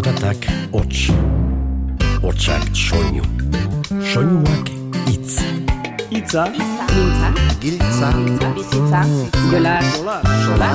Zaratak 0.00 0.46
hots, 0.72 1.10
hotsak 2.22 2.62
soinu, 2.72 3.20
soinuak 4.00 4.70
itz. 5.12 5.34
Itza, 6.08 6.46
Mintza, 6.48 7.28
Giltza, 7.60 8.08
bizitza, 8.56 9.02
jola, 9.50 9.74
sola, 10.46 10.70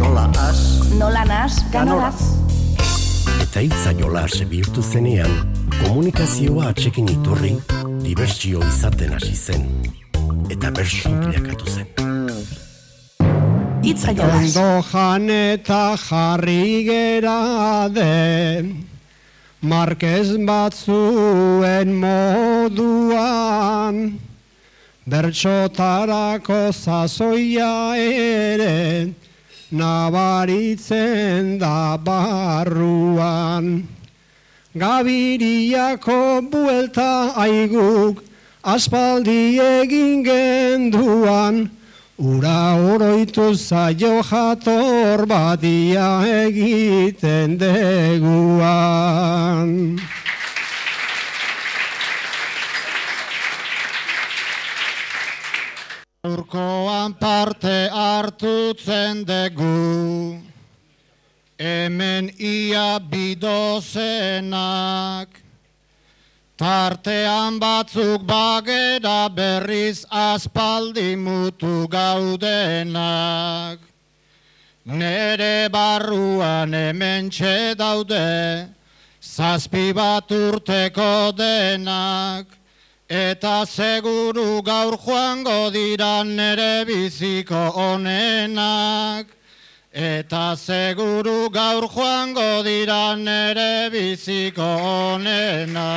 nola 0.00 0.24
as, 0.46 0.62
nola 0.96 1.26
nas, 1.28 1.60
ganoraz. 1.68 2.16
Eta 3.44 3.60
itza 3.60 3.92
jolas 4.00 4.40
bihurtu 4.48 4.80
zenean, 4.80 5.36
komunikazioa 5.82 6.72
atxekin 6.72 7.12
iturri, 7.12 7.58
dibertsio 8.08 8.64
izaten 8.72 9.12
hasi 9.20 9.36
zen. 9.36 9.68
Eta 10.48 10.72
bersu 10.72 11.12
bilakatu 11.12 11.76
zen. 11.76 12.05
Itza 13.86 14.10
jolas. 14.10 14.56
Ondo 14.56 14.82
jan 14.82 15.30
eta 15.30 15.94
jarri 15.96 16.82
gera 16.82 17.86
de 17.88 18.66
Markez 19.62 20.34
batzuen 20.48 21.94
moduan. 21.94 23.14
Bertxotarako 25.06 26.72
zazoia 26.74 27.94
ere 27.94 29.14
Nabaritzen 29.70 31.58
da 31.62 31.96
barruan. 31.96 33.86
Gabiriako 34.74 36.42
buelta 36.50 37.38
aiguk 37.38 38.18
Aspaldi 38.64 39.60
egin 39.62 40.24
genduan 40.26 41.75
Ura 42.16 42.80
oroitu 42.80 43.52
zaio 43.52 44.22
jator 44.24 45.26
badia 45.28 46.24
egiten 46.24 47.58
deguan. 47.60 48.80
Urkoan 56.24 57.12
parte 57.20 57.90
hartutzen 57.92 59.24
dugu, 59.28 60.40
hemen 61.60 62.32
ia 62.40 62.98
bidozenak, 63.12 64.48
Tartean 66.56 67.60
batzuk 67.60 68.24
bagera 68.24 69.28
berriz 69.28 70.06
aspaldi 70.10 71.14
mutu 71.14 71.86
gaudenak. 71.86 73.78
Nere 74.86 75.68
barruan 75.68 76.72
hemen 76.72 77.28
daude, 77.76 78.68
zazpi 79.20 79.92
bat 79.92 80.30
urteko 80.30 81.36
denak. 81.36 82.46
Eta 83.06 83.66
seguru 83.66 84.62
gaur 84.64 84.96
joango 84.96 85.70
dira 85.70 86.24
nere 86.24 86.86
biziko 86.86 87.70
onenak. 87.76 89.35
Eta 89.96 90.52
seguru 90.60 91.48
gaur 91.48 91.88
joango 91.88 92.62
dira 92.62 93.16
nere 93.16 93.88
biziko 93.88 94.60
onena. 94.60 95.88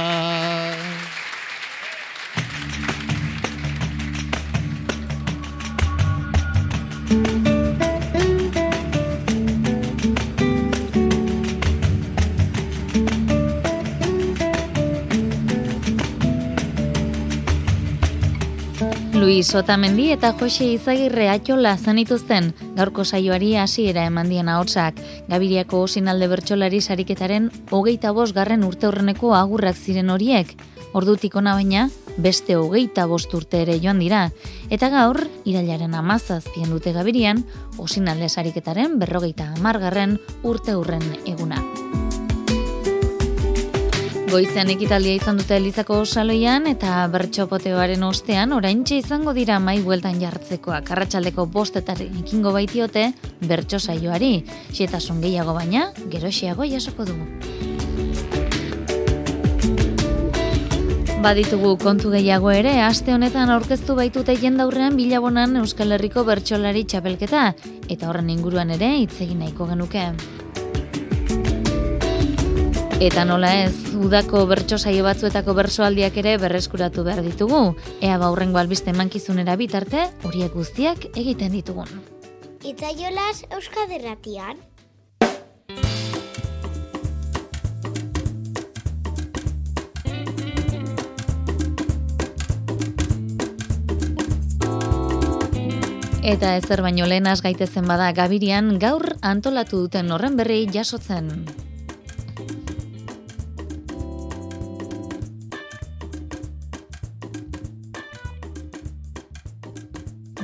Luis 19.19 19.53
Otamendi 19.53 20.13
eta 20.13 20.29
Jose 20.39 20.63
Izagirre 20.71 21.25
atxola 21.27 21.73
zanituzten 21.75 22.53
gaurko 22.77 23.03
saioari 23.03 23.49
hasiera 23.59 24.05
eman 24.07 24.29
dien 24.31 24.47
ahotsak. 24.47 25.01
Gabiriako 25.27 25.81
osinalde 25.89 26.29
bertsolari 26.31 26.79
sariketaren 26.79 27.49
hogeita 27.75 28.13
bost 28.15 28.35
garren 28.37 28.63
urte 28.63 28.87
horreneko 28.87 29.33
agurrak 29.35 29.75
ziren 29.75 30.13
horiek. 30.13 30.53
Ordutik 30.95 31.35
ona 31.35 31.57
baina, 31.57 31.89
beste 32.17 32.55
hogeita 32.55 33.09
bost 33.11 33.35
urte 33.35 33.65
ere 33.65 33.75
joan 33.83 33.99
dira. 33.99 34.29
Eta 34.69 34.87
gaur, 34.93 35.19
irailaren 35.43 35.99
amazazpien 35.99 36.71
dute 36.71 36.95
gabirian, 36.95 37.43
osinalde 37.77 38.29
sariketaren 38.29 38.97
berrogeita 39.03 39.51
amargarren 39.59 40.17
urte 40.47 40.79
hurren 40.79 41.05
eguna. 41.25 41.59
Goizean 44.29 44.69
ekitaldia 44.69 45.17
izan 45.17 45.39
dute 45.39 45.55
Elizako 45.57 45.95
saloian 46.05 46.67
eta 46.69 46.99
bertxopoteoaren 47.09 48.03
ostean 48.05 48.51
oraintxe 48.53 48.99
izango 49.01 49.33
dira 49.33 49.55
mai 49.63 49.79
bueltan 49.81 50.19
jartzekoak. 50.21 50.91
Arratsaldeko 50.93 51.47
bostetaren 51.49 52.19
ikingo 52.21 52.53
baitiote 52.53 53.07
bertso 53.49 53.79
saioari. 53.79 54.43
Xetasun 54.69 55.23
gehiago 55.25 55.55
baina, 55.57 55.87
geroxeago 56.13 56.67
jasoko 56.69 57.07
dugu. 57.09 57.25
Baditugu 61.23 61.73
kontu 61.81 62.13
gehiago 62.13 62.51
ere, 62.53 62.77
aste 62.85 63.15
honetan 63.15 63.49
aurkeztu 63.49 63.95
baitute 63.97 64.37
jendaurrean 64.37 64.93
bilabonan 64.99 65.57
Euskal 65.63 65.97
Herriko 65.97 66.23
bertsolari 66.27 66.85
txapelketa, 66.85 67.55
eta 67.89 68.11
horren 68.11 68.29
inguruan 68.29 68.77
ere 68.77 68.93
hitz 69.01 69.17
egin 69.25 69.41
nahiko 69.41 69.67
genuke. 69.73 70.05
Eta 72.99 73.23
nola 73.23 73.53
ez, 73.63 73.95
udako 73.95 74.41
bertso 74.43 74.75
saio 74.75 75.05
batzuetako 75.05 75.53
bersoaldiak 75.55 76.17
ere 76.19 76.33
berreskuratu 76.35 77.05
behar 77.05 77.21
ditugu. 77.23 77.77
Ea 78.03 78.17
baurrengo 78.19 78.59
albiste 78.59 78.91
mankizunera 78.91 79.55
bitarte, 79.55 80.01
horiek 80.27 80.51
guztiak 80.51 81.05
egiten 81.15 81.55
ditugun. 81.55 81.87
Itzaiolas 82.59 83.45
Euskaderratian. 83.55 84.59
Eta 96.19 96.51
ezer 96.59 96.83
baino 96.83 97.07
lehen 97.07 97.31
gaitezen 97.47 97.87
bada 97.87 98.11
Gabirian 98.11 98.77
gaur 98.77 99.15
antolatu 99.23 99.87
duten 99.87 100.11
horren 100.11 100.35
berri 100.35 100.67
jasotzen. 100.67 101.68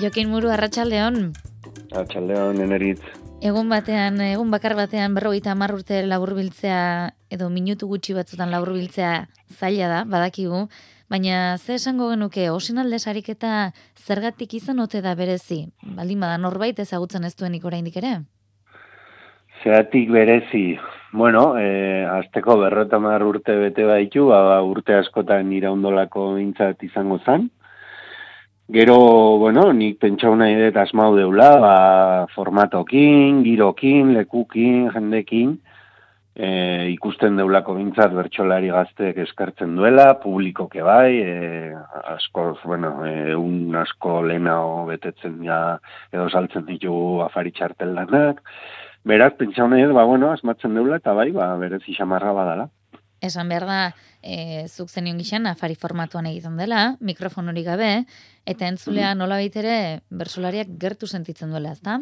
Jokin 0.05 0.29
Muru 0.29 0.51
Arratsaldeon. 0.53 1.15
Arratsaldeon 1.89 2.59
eneritz. 2.61 3.01
Egun 3.41 3.71
batean, 3.71 4.19
egun 4.21 4.51
bakar 4.53 4.75
batean 4.77 5.15
berrogeita 5.17 5.55
hamar 5.55 5.73
urte 5.73 6.03
laburbiltzea 6.05 6.81
edo 7.33 7.47
minutu 7.49 7.89
gutxi 7.89 8.13
batzutan 8.13 8.53
laburbiltzea 8.53 9.13
zaila 9.57 9.87
da, 9.89 10.03
badakigu, 10.11 10.67
baina 11.09 11.57
ze 11.57 11.79
esango 11.79 12.11
genuke 12.11 12.51
osinalde 12.51 12.99
sariketa 12.99 13.71
zergatik 13.97 14.53
izan 14.61 14.85
ote 14.85 15.01
da 15.01 15.15
berezi? 15.17 15.63
Baldin 15.97 16.21
bada 16.21 16.37
norbait 16.37 16.85
ezagutzen 16.85 17.25
ez 17.25 17.33
duenik 17.33 17.65
oraindik 17.65 17.97
ere? 18.03 18.13
Zeratik 19.63 20.13
berezi, 20.13 20.65
bueno, 21.13 21.55
e, 21.57 22.05
azteko 22.19 22.59
berrotamar 22.61 23.25
urte 23.25 23.57
bete 23.57 23.89
baitu, 23.89 24.29
ba, 24.29 24.61
urte 24.61 25.01
askotan 25.01 25.49
iraundolako 25.57 26.35
intzat 26.37 26.85
izango 26.85 27.23
zan, 27.25 27.49
Gero, 28.67 29.37
bueno, 29.37 29.67
nik 29.77 29.99
pentsau 30.01 30.31
nahi 30.33 30.55
dut 30.57 30.77
asmau 30.81 31.11
deula, 31.13 31.49
ba, 31.61 31.73
formatokin, 32.33 33.43
girokin, 33.45 34.15
lekukin, 34.15 34.87
jendekin, 34.89 35.51
e, 36.33 36.47
ikusten 36.95 37.37
deulako 37.37 37.75
bintzat 37.77 38.15
bertxolari 38.17 38.71
gazteek 38.73 39.19
eskartzen 39.21 39.75
duela, 39.77 40.07
publikoke 40.23 40.81
bai, 40.81 41.11
e, 41.21 41.75
asko, 42.15 42.47
bueno, 42.63 42.95
e, 43.05 43.35
un 43.37 43.77
asko 43.83 44.23
lehenao 44.25 44.87
betetzen 44.89 45.37
ja, 45.45 45.59
edo 46.09 46.25
saltzen 46.33 46.65
ditu 46.65 47.21
afari 47.21 47.53
txartel 47.53 47.93
lanak, 47.99 48.41
beraz, 49.05 49.35
pentsau 49.37 49.69
nahi 49.69 49.85
dut, 49.85 49.93
ba, 49.93 50.09
bueno, 50.09 50.33
asmatzen 50.33 50.73
deula, 50.73 50.97
eta 51.03 51.13
bai, 51.13 51.29
ba, 51.37 51.53
berez 51.61 51.83
isamarra 51.93 52.33
badala. 52.33 52.71
Esan 53.25 53.49
behar 53.49 53.65
da, 53.65 53.79
e, 54.21 54.65
zuk 54.67 54.89
zenion 54.89 55.17
gixan, 55.21 55.47
afari 55.49 55.75
formatuan 55.75 56.27
egiten 56.29 56.57
dela, 56.61 56.95
mikrofon 57.01 57.49
hori 57.49 57.63
gabe, 57.65 57.91
eta 58.45 58.67
entzulea 58.69 59.13
nola 59.15 59.39
ere 59.41 60.01
bersolariak 60.09 60.75
gertu 60.79 61.07
sentitzen 61.07 61.49
duela, 61.49 61.71
ezta? 61.73 61.99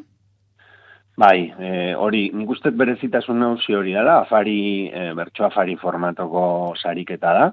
Bai, 1.16 1.54
e, 1.60 1.94
hori, 1.94 2.32
nik 2.34 2.50
uste 2.50 2.72
berezitasun 2.74 3.40
nauzi 3.40 3.76
hori 3.78 3.94
dela, 3.94 4.20
afari, 4.24 4.90
e, 4.90 5.12
bertso 5.14 5.46
afari 5.46 5.76
formatoko 5.78 6.74
sariketa 6.82 7.34
da, 7.38 7.46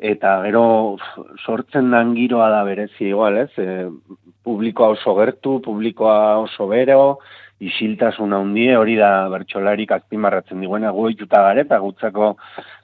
eta 0.00 0.40
gero 0.42 0.96
sortzen 1.44 1.90
dan 1.92 2.16
giroa 2.16 2.48
da 2.50 2.64
berezi 2.64 3.10
igual, 3.12 3.38
ez? 3.44 3.50
E, 3.60 3.86
publikoa 4.44 4.94
oso 4.96 5.14
gertu, 5.18 5.60
publikoa 5.64 6.38
oso 6.44 6.66
bero, 6.70 7.18
isiltasun 7.60 8.32
handie 8.32 8.76
hori 8.76 8.96
da 8.96 9.28
bertsolarik 9.32 9.92
azpimarratzen 9.92 10.62
diguena 10.64 10.92
goituta 10.96 11.42
gare 11.44 11.66
eta 11.66 11.78
gutzako 11.82 12.34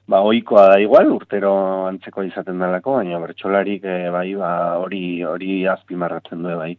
ba 0.07 0.21
ohikoa 0.21 0.67
da 0.71 0.79
igual 0.81 1.09
urtero 1.15 1.53
antzeko 1.87 2.23
izaten 2.27 2.61
dalako 2.61 2.99
baina 2.99 3.19
bertsolarik 3.23 3.85
e, 3.85 3.97
bai 4.13 4.29
ba 4.37 4.51
hori 4.83 5.23
hori 5.25 5.65
azpimarratzen 5.67 6.43
du 6.45 6.57
bai. 6.61 6.75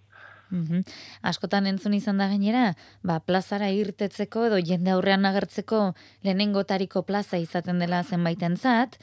Mm 0.50 0.84
Askotan 1.28 1.66
entzun 1.66 1.92
izan 1.92 2.22
da 2.22 2.28
gainera, 2.30 2.72
ba, 3.04 3.18
plazara 3.20 3.68
irtetzeko 3.74 4.46
edo 4.46 4.60
jende 4.64 4.94
aurrean 4.94 5.26
agertzeko 5.28 5.80
lehenengotariko 6.24 7.02
plaza 7.02 7.36
izaten 7.36 7.82
dela 7.82 8.00
zenbaitentzat, 8.02 8.96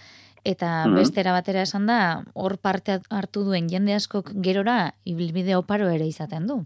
eta 0.46 0.86
mm 0.86 0.96
bestera 0.96 1.34
batera 1.36 1.66
esan 1.66 1.90
da, 1.90 2.24
hor 2.34 2.58
parte 2.62 3.00
hartu 3.10 3.44
duen 3.44 3.68
jende 3.68 3.98
askok 3.98 4.32
gerora 4.46 4.94
ibilbide 5.04 5.58
oparo 5.58 5.90
ere 5.92 6.08
izaten 6.08 6.48
du. 6.48 6.62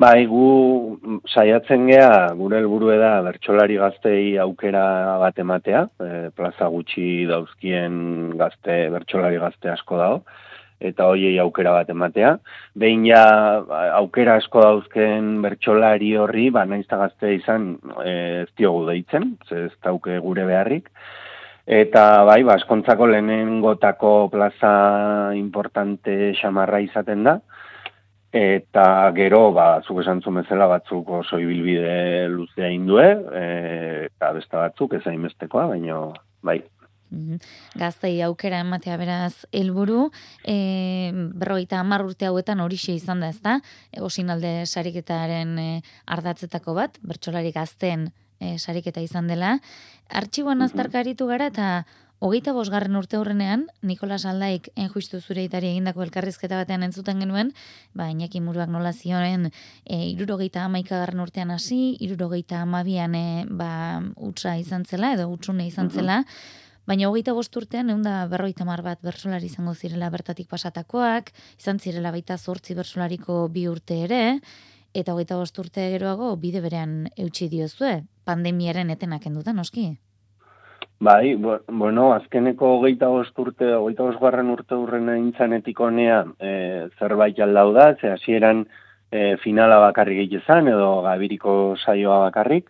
Bai, 0.00 0.24
gu 0.24 0.96
saiatzen 1.28 1.82
gea, 1.90 2.32
gure 2.36 2.56
helburu 2.62 2.88
da 2.96 3.18
bertsolari 3.24 3.76
gaztei 3.76 4.38
aukera 4.40 4.84
bat 5.20 5.40
ematea, 5.42 5.82
e, 6.00 6.30
plaza 6.36 6.68
gutxi 6.72 7.26
dauzkien 7.28 7.98
gazte, 8.40 8.78
bertsolari 8.94 9.36
gazte 9.42 9.68
asko 9.74 9.98
dago, 10.00 10.22
eta 10.80 11.10
hoiei 11.10 11.34
aukera 11.44 11.74
bat 11.76 11.92
ematea. 11.92 12.38
Behin 12.80 13.04
ja 13.10 13.24
aukera 13.98 14.38
asko 14.40 14.64
dauzken 14.64 15.42
bertsolari 15.44 16.14
horri, 16.16 16.48
ba, 16.48 16.64
naizta 16.64 16.96
gazte 17.04 17.34
izan 17.36 17.74
e, 18.00 18.14
ez 18.46 18.48
diogu 18.56 18.86
deitzen, 18.88 19.34
ez 19.52 19.74
dauke 19.84 20.16
gure 20.24 20.48
beharrik. 20.48 20.88
Eta 21.70 22.24
bai, 22.26 22.40
ba, 22.42 22.56
eskontzako 22.58 23.06
lehenengotako 23.06 24.28
plaza 24.32 24.70
importante 25.38 26.32
xamarra 26.34 26.80
izaten 26.82 27.22
da, 27.22 27.36
eta 28.34 29.10
gero 29.14 29.52
ba 29.52 29.80
zuk 29.82 30.00
esan 30.02 30.20
bezala 30.22 30.66
batzuk 30.66 31.08
oso 31.08 31.38
ibilbide 31.38 32.28
luzea 32.28 32.70
indue 32.70 33.06
e, 33.34 34.06
eta 34.06 34.32
beste 34.32 34.56
batzuk 34.56 34.94
ez 34.94 35.06
hainbestekoa 35.06 35.66
baino 35.66 36.12
bai 36.42 36.62
mhm. 37.10 37.38
Gaztei 37.74 38.22
aukera 38.22 38.60
ematea 38.60 38.96
beraz 38.96 39.46
helburu, 39.52 40.10
e, 40.44 41.10
berroita 41.34 41.80
hamar 41.80 42.02
urte 42.02 42.26
hauetan 42.26 42.60
horixe 42.60 42.94
izan 42.94 43.20
da, 43.20 43.28
ezta? 43.28 43.60
Osinalde 43.98 44.64
sariketaren 44.66 45.58
e, 45.58 45.82
ardatzetako 46.06 46.74
bat, 46.74 46.98
bertsolari 47.02 47.50
gazten 47.50 48.10
e, 48.40 48.58
sariketa 48.58 49.04
izan 49.04 49.28
dela. 49.30 49.58
Artxiboan 50.08 50.58
mhm. 50.58 50.70
aztarkaritu 50.70 51.30
gara 51.30 51.52
eta 51.52 51.70
Hogeita 52.20 52.52
bosgarren 52.52 52.98
urte 52.98 53.16
horrenean, 53.16 53.62
Nikolas 53.80 54.26
Aldaik 54.28 54.66
enjuistu 54.76 55.22
zure 55.24 55.40
itari 55.46 55.70
egindako 55.70 56.02
elkarrizketa 56.04 56.58
batean 56.58 56.84
entzuten 56.84 57.22
genuen, 57.24 57.54
ba, 57.96 58.10
Iñaki 58.12 58.42
Muruak 58.44 58.68
nola 58.68 58.92
zioen, 58.92 59.48
e, 59.88 59.96
irurogeita 60.10 60.66
amaika 60.66 60.98
garren 61.00 61.24
urtean 61.24 61.54
hasi, 61.54 61.96
irurogeita 62.04 62.60
amabian 62.60 63.16
e, 63.16 63.46
ba, 63.48 63.70
utza 64.20 64.58
izan 64.60 64.84
zela, 64.84 65.14
edo 65.16 65.30
utsune 65.32 65.64
izan 65.64 65.88
mhm. 65.88 65.96
zela, 65.96 66.18
baina 66.84 67.08
hogeita 67.08 67.32
bost 67.32 67.56
urtean, 67.56 67.88
egun 67.88 68.04
da 68.04 68.26
berroita 68.28 68.68
mar 68.68 68.84
bat 68.84 69.00
bersolari 69.00 69.48
izango 69.48 69.72
zirela 69.72 70.12
bertatik 70.12 70.52
pasatakoak, 70.52 71.32
izan 71.56 71.80
zirela 71.80 72.12
baita 72.12 72.36
zortzi 72.36 72.76
bersolariko 72.76 73.46
bi 73.48 73.64
urte 73.72 74.02
ere, 74.10 74.22
eta 74.94 75.14
hogeita 75.14 75.36
bost 75.38 75.58
urte 75.58 75.88
geroago 75.94 76.34
bide 76.36 76.60
berean 76.60 77.08
eutxi 77.16 77.48
diozue, 77.48 78.02
pandemiaren 78.24 78.90
etenak 78.90 79.26
endutan, 79.26 79.58
oski? 79.58 79.92
Bai, 81.00 81.34
bueno, 81.36 82.10
azkeneko 82.12 82.74
hogeita 82.76 83.08
bost 83.08 83.38
urte, 83.40 83.70
hogeita 83.72 84.04
bost 84.04 84.20
garren 84.20 84.50
urte 84.52 84.76
urren 84.76 85.08
intzanetik 85.14 85.80
honea 85.80 86.24
e, 86.38 86.50
zerbait 86.98 87.38
aldau 87.40 87.70
da, 87.72 87.94
ze 87.96 88.10
hasieran 88.12 88.66
e, 89.10 89.36
finala 89.40 89.78
bakarrik 89.80 90.26
egitezan, 90.26 90.68
edo 90.68 91.00
gabiriko 91.06 91.76
saioa 91.80 92.18
bakarrik, 92.26 92.68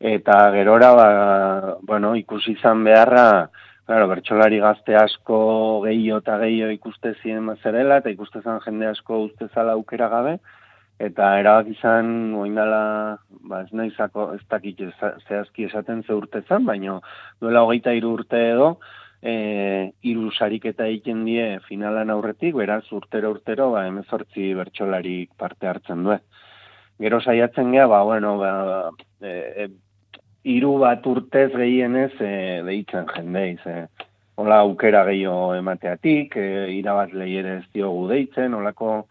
eta 0.00 0.38
gerora, 0.54 0.92
ba, 0.96 1.08
bueno, 1.82 2.14
ikusi 2.16 2.54
izan 2.56 2.84
beharra, 2.88 3.50
claro, 3.84 4.08
bertxolari 4.08 4.62
gazte 4.64 4.96
asko 4.96 5.40
gehiago 5.84 6.22
eta 6.22 6.38
gehiago 6.44 6.72
ikuste 6.72 7.14
ziren 7.20 7.44
mazerela, 7.50 8.00
eta 8.00 8.14
ikuste 8.14 8.40
jende 8.64 8.88
asko 8.94 9.24
ustezala 9.26 9.76
aukera 9.76 10.08
gabe, 10.08 10.38
eta 10.98 11.38
erabak 11.40 11.68
izan 11.70 12.34
oindala 12.34 13.18
ba 13.30 13.62
ez 13.62 13.72
naizako 13.72 14.32
ez 14.34 14.42
dakit 14.50 14.80
zehazki 15.28 15.64
esaten 15.64 16.02
ze 16.02 16.14
urte 16.14 16.42
zan, 16.48 16.64
baina 16.64 17.00
duela 17.40 17.62
hogeita 17.62 17.92
hiru 17.94 18.16
urte 18.18 18.40
edo 18.50 18.78
e, 19.22 19.92
iru 20.02 20.30
sariketa 20.32 20.86
egiten 20.86 21.24
die 21.26 21.58
finalan 21.68 22.10
aurretik, 22.10 22.54
beraz 22.54 22.84
urtero 22.92 23.32
urtero 23.34 23.70
ba 23.72 23.84
hemezortzi 23.86 24.52
bertsolarik 24.58 25.30
parte 25.36 25.68
hartzen 25.68 26.04
du. 26.04 26.16
Gero 26.98 27.20
saiatzen 27.20 27.72
gea, 27.72 27.86
ba 27.86 28.02
bueno, 28.02 28.36
ba, 28.38 28.90
e, 29.22 29.32
e, 29.64 29.68
iru 30.50 30.78
bat 30.82 31.06
urtez 31.06 31.50
gehienez 31.54 32.14
e, 32.20 32.32
deitzen 32.66 33.06
jendeiz, 33.14 33.60
e, 33.66 33.86
hola 34.38 34.60
aukera 34.64 35.04
gehiago 35.06 35.54
emateatik, 35.54 36.36
e, 36.36 36.72
irabaz 36.78 37.10
ere 37.14 37.58
ez 37.58 37.66
diogu 37.74 38.08
deitzen, 38.10 38.54
holako 38.54 39.06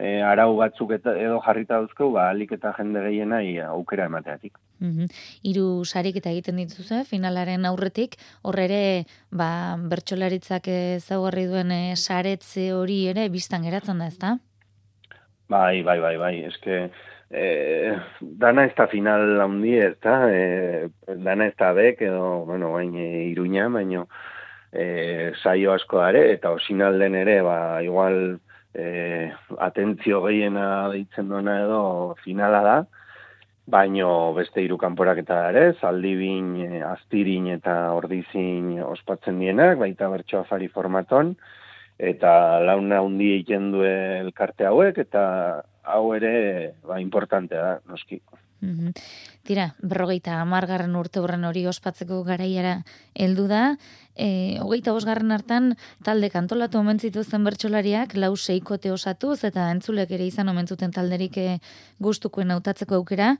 e, 0.00 0.20
arau 0.24 0.54
batzuk 0.58 0.94
eta 0.96 1.14
edo 1.20 1.38
jarrita 1.44 1.78
dauzkeu, 1.78 2.10
ba, 2.16 2.30
alik 2.32 2.54
eta 2.56 2.72
jende 2.78 3.02
gehienai 3.06 3.60
aukera 3.68 4.08
emateatik. 4.10 4.58
Mm 4.80 5.10
Hiru 5.44 5.84
sarik 5.84 6.16
eta 6.20 6.32
egiten 6.32 6.60
dituzu, 6.60 7.02
finalaren 7.08 7.66
aurretik, 7.68 8.16
horre 8.42 8.66
ere, 8.68 8.82
ba, 9.30 9.76
bertxolaritzak 9.92 10.70
ezaugarri 10.72 11.46
duen 11.50 11.74
e, 11.74 11.82
saretze 11.96 12.70
hori 12.76 13.02
ere 13.12 13.28
biztan 13.28 13.66
geratzen 13.68 14.00
da, 14.00 14.08
ezta? 14.08 14.34
Bai, 15.50 15.82
bai, 15.82 15.98
bai, 16.00 16.16
bai, 16.16 16.34
eske, 16.46 16.82
e, 17.30 17.46
dana 18.20 18.66
ez 18.68 18.74
da 18.78 18.86
final 18.90 19.40
handi 19.42 19.76
ez 19.82 19.96
da, 20.02 20.18
e, 20.30 20.90
dana 21.26 21.50
ez 21.50 21.56
da 21.58 21.72
bek, 21.76 22.04
edo, 22.06 22.44
bueno, 22.46 22.72
bain, 22.76 22.94
e, 22.94 23.26
iruña, 23.32 23.66
baino, 23.72 24.06
e, 24.72 25.32
saio 25.42 25.74
asko 25.74 25.98
dare, 25.98 26.28
eta 26.36 26.54
osinalden 26.54 27.18
ere, 27.18 27.40
ba, 27.42 27.58
igual, 27.82 28.38
e, 28.74 29.30
atentzio 29.58 30.22
gehiena 30.26 30.88
deitzen 30.92 31.28
duena 31.28 31.60
edo 31.64 31.82
finala 32.24 32.62
da, 32.66 32.76
baino 33.70 34.32
beste 34.34 34.62
hiru 34.64 34.78
kanporak 34.78 35.22
eta 35.22 35.40
ere, 35.50 35.64
zaldibin, 35.80 36.52
e, 36.66 36.82
astirin 36.86 37.50
eta 37.54 37.92
ordizin 37.94 38.78
ospatzen 38.86 39.40
dienak, 39.42 39.78
baita 39.78 40.10
bertso 40.12 40.42
afari 40.42 40.68
formaton, 40.68 41.34
eta 41.98 42.32
launa 42.64 43.02
hundi 43.04 43.34
egiten 43.36 43.70
du 43.74 43.84
elkarte 43.86 44.66
hauek, 44.66 44.98
eta 45.04 45.24
hau 45.84 46.04
ere 46.16 46.34
ba, 46.86 47.00
importantea 47.00 47.66
da, 47.66 47.74
noski. 47.88 48.20
Mm 48.60 48.92
Tira, 49.40 49.70
berrogeita 49.80 50.36
amargarren 50.38 50.92
urte 50.94 51.18
horren 51.18 51.46
hori 51.48 51.62
ospatzeko 51.66 52.20
garaiara 52.26 52.74
heldu 53.16 53.46
da. 53.48 53.62
E, 54.14 54.60
hogeita 54.60 54.92
bosgarren 54.92 55.32
hartan 55.32 55.72
talde 56.04 56.28
kantolatu 56.30 56.78
omentzitu 56.78 57.24
zen 57.24 57.48
bertxolariak, 57.48 58.14
lau 58.14 58.36
seikote 58.36 58.92
osatuz 58.92 59.40
eta 59.48 59.70
entzulek 59.72 60.12
ere 60.12 60.28
izan 60.28 60.52
omentzuten 60.52 60.92
talderik 60.92 61.40
e, 61.40 61.58
gustukoen 61.98 62.52
hautatzeko 62.52 63.00
aukera. 63.00 63.32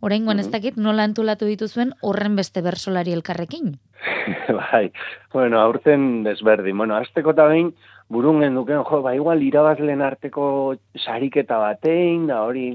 Oraingoan 0.00 0.38
ez 0.38 0.46
mhm. 0.46 0.54
dakit 0.54 0.76
nola 0.78 1.04
antolatu 1.08 1.50
dituzuen 1.50 1.92
horren 2.00 2.38
beste 2.38 2.62
bersolari 2.62 3.12
elkarrekin. 3.18 3.74
bai, 4.62 4.92
bueno, 5.34 5.60
aurten 5.60 6.22
desberdin. 6.22 6.78
Bueno, 6.78 6.96
azteko 6.96 7.34
eta 7.34 7.48
behin, 7.50 7.74
burun 8.08 8.40
genduken, 8.40 8.82
jo, 8.88 9.02
ba, 9.04 9.12
igual 9.16 9.42
irabazlen 9.44 10.02
arteko 10.02 10.76
sariketa 10.96 11.58
batein, 11.60 12.26
da 12.30 12.42
hori, 12.46 12.70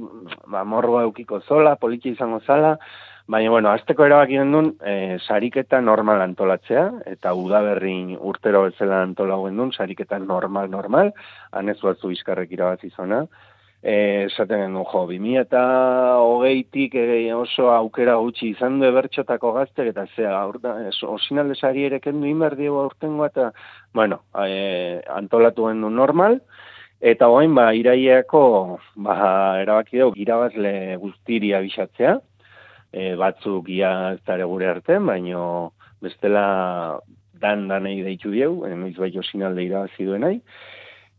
ba, 0.46 0.64
morroa 0.64 1.04
eukiko 1.08 1.42
zola, 1.48 1.76
politxe 1.82 2.14
izango 2.14 2.40
zala, 2.46 2.76
baina, 3.28 3.50
bueno, 3.50 3.72
azteko 3.72 4.06
erabaki 4.06 4.38
gendun, 4.38 4.74
e, 4.86 5.18
sariketa 5.26 5.82
normal 5.82 6.22
antolatzea, 6.22 6.86
eta 7.16 7.34
udaberrin 7.40 8.14
urtero 8.20 8.66
bezala 8.68 9.02
antola 9.08 9.40
gendun, 9.46 9.74
sariketa 9.74 10.20
normal, 10.20 10.70
normal, 10.70 11.14
anezu 11.52 11.90
atzu 11.90 12.14
bizkarrek 12.14 12.54
irabazi 12.54 12.94
zona, 12.94 13.24
esaten 13.84 14.62
genuen, 14.62 14.86
jo, 14.88 15.02
bimi 15.10 15.36
eta 15.36 15.62
hogeitik 16.24 16.96
e, 16.96 17.34
oso 17.36 17.68
aukera 17.74 18.16
gutxi 18.16 18.54
izan 18.54 18.80
du 18.80 18.88
ebertxotako 18.88 19.52
gaztek, 19.58 19.90
eta 19.92 20.06
zea, 20.16 20.32
osinalde 21.12 21.56
sari 21.60 21.84
ere 21.90 22.00
kendu 22.00 22.30
inber 22.30 22.56
diego 22.56 22.80
aurtengo, 22.80 23.26
eta, 23.26 23.52
bueno, 23.94 24.22
e, 24.40 25.02
antolatu 25.12 25.68
gendu 25.68 25.90
normal, 25.92 26.40
eta 27.02 27.28
hoain, 27.28 27.54
ba, 27.56 27.74
iraiako, 27.76 28.80
ba, 28.96 29.18
erabaki 29.66 30.00
dugu, 30.00 30.16
irabazle 30.24 30.96
guztiri 31.02 31.52
abisatzea, 31.54 32.20
e, 32.94 33.16
batzuk 33.20 33.68
ia 33.68 34.14
ez 34.14 34.44
gure 34.48 34.70
artean, 34.70 35.06
baino 35.06 35.74
bestela 36.00 37.00
dan 37.34 37.68
danei 37.68 38.02
deitu 38.02 38.32
diegu, 38.32 38.64
enoiz 38.64 38.96
bai 38.96 39.12
osinalde 39.20 39.66
irabazi 39.66 40.08
duenai, 40.08 40.38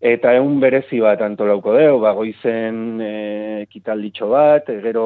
Eta 0.05 0.35
egun 0.37 0.59
berezi 0.61 0.99
bat 1.01 1.23
antolauko 1.25 1.73
deu, 1.79 1.97
ba, 2.03 2.11
goizen 2.13 3.01
e, 3.01 3.13
ekitalditxo 3.63 4.27
bat, 4.29 4.67
e, 4.69 4.83
gero 4.85 5.05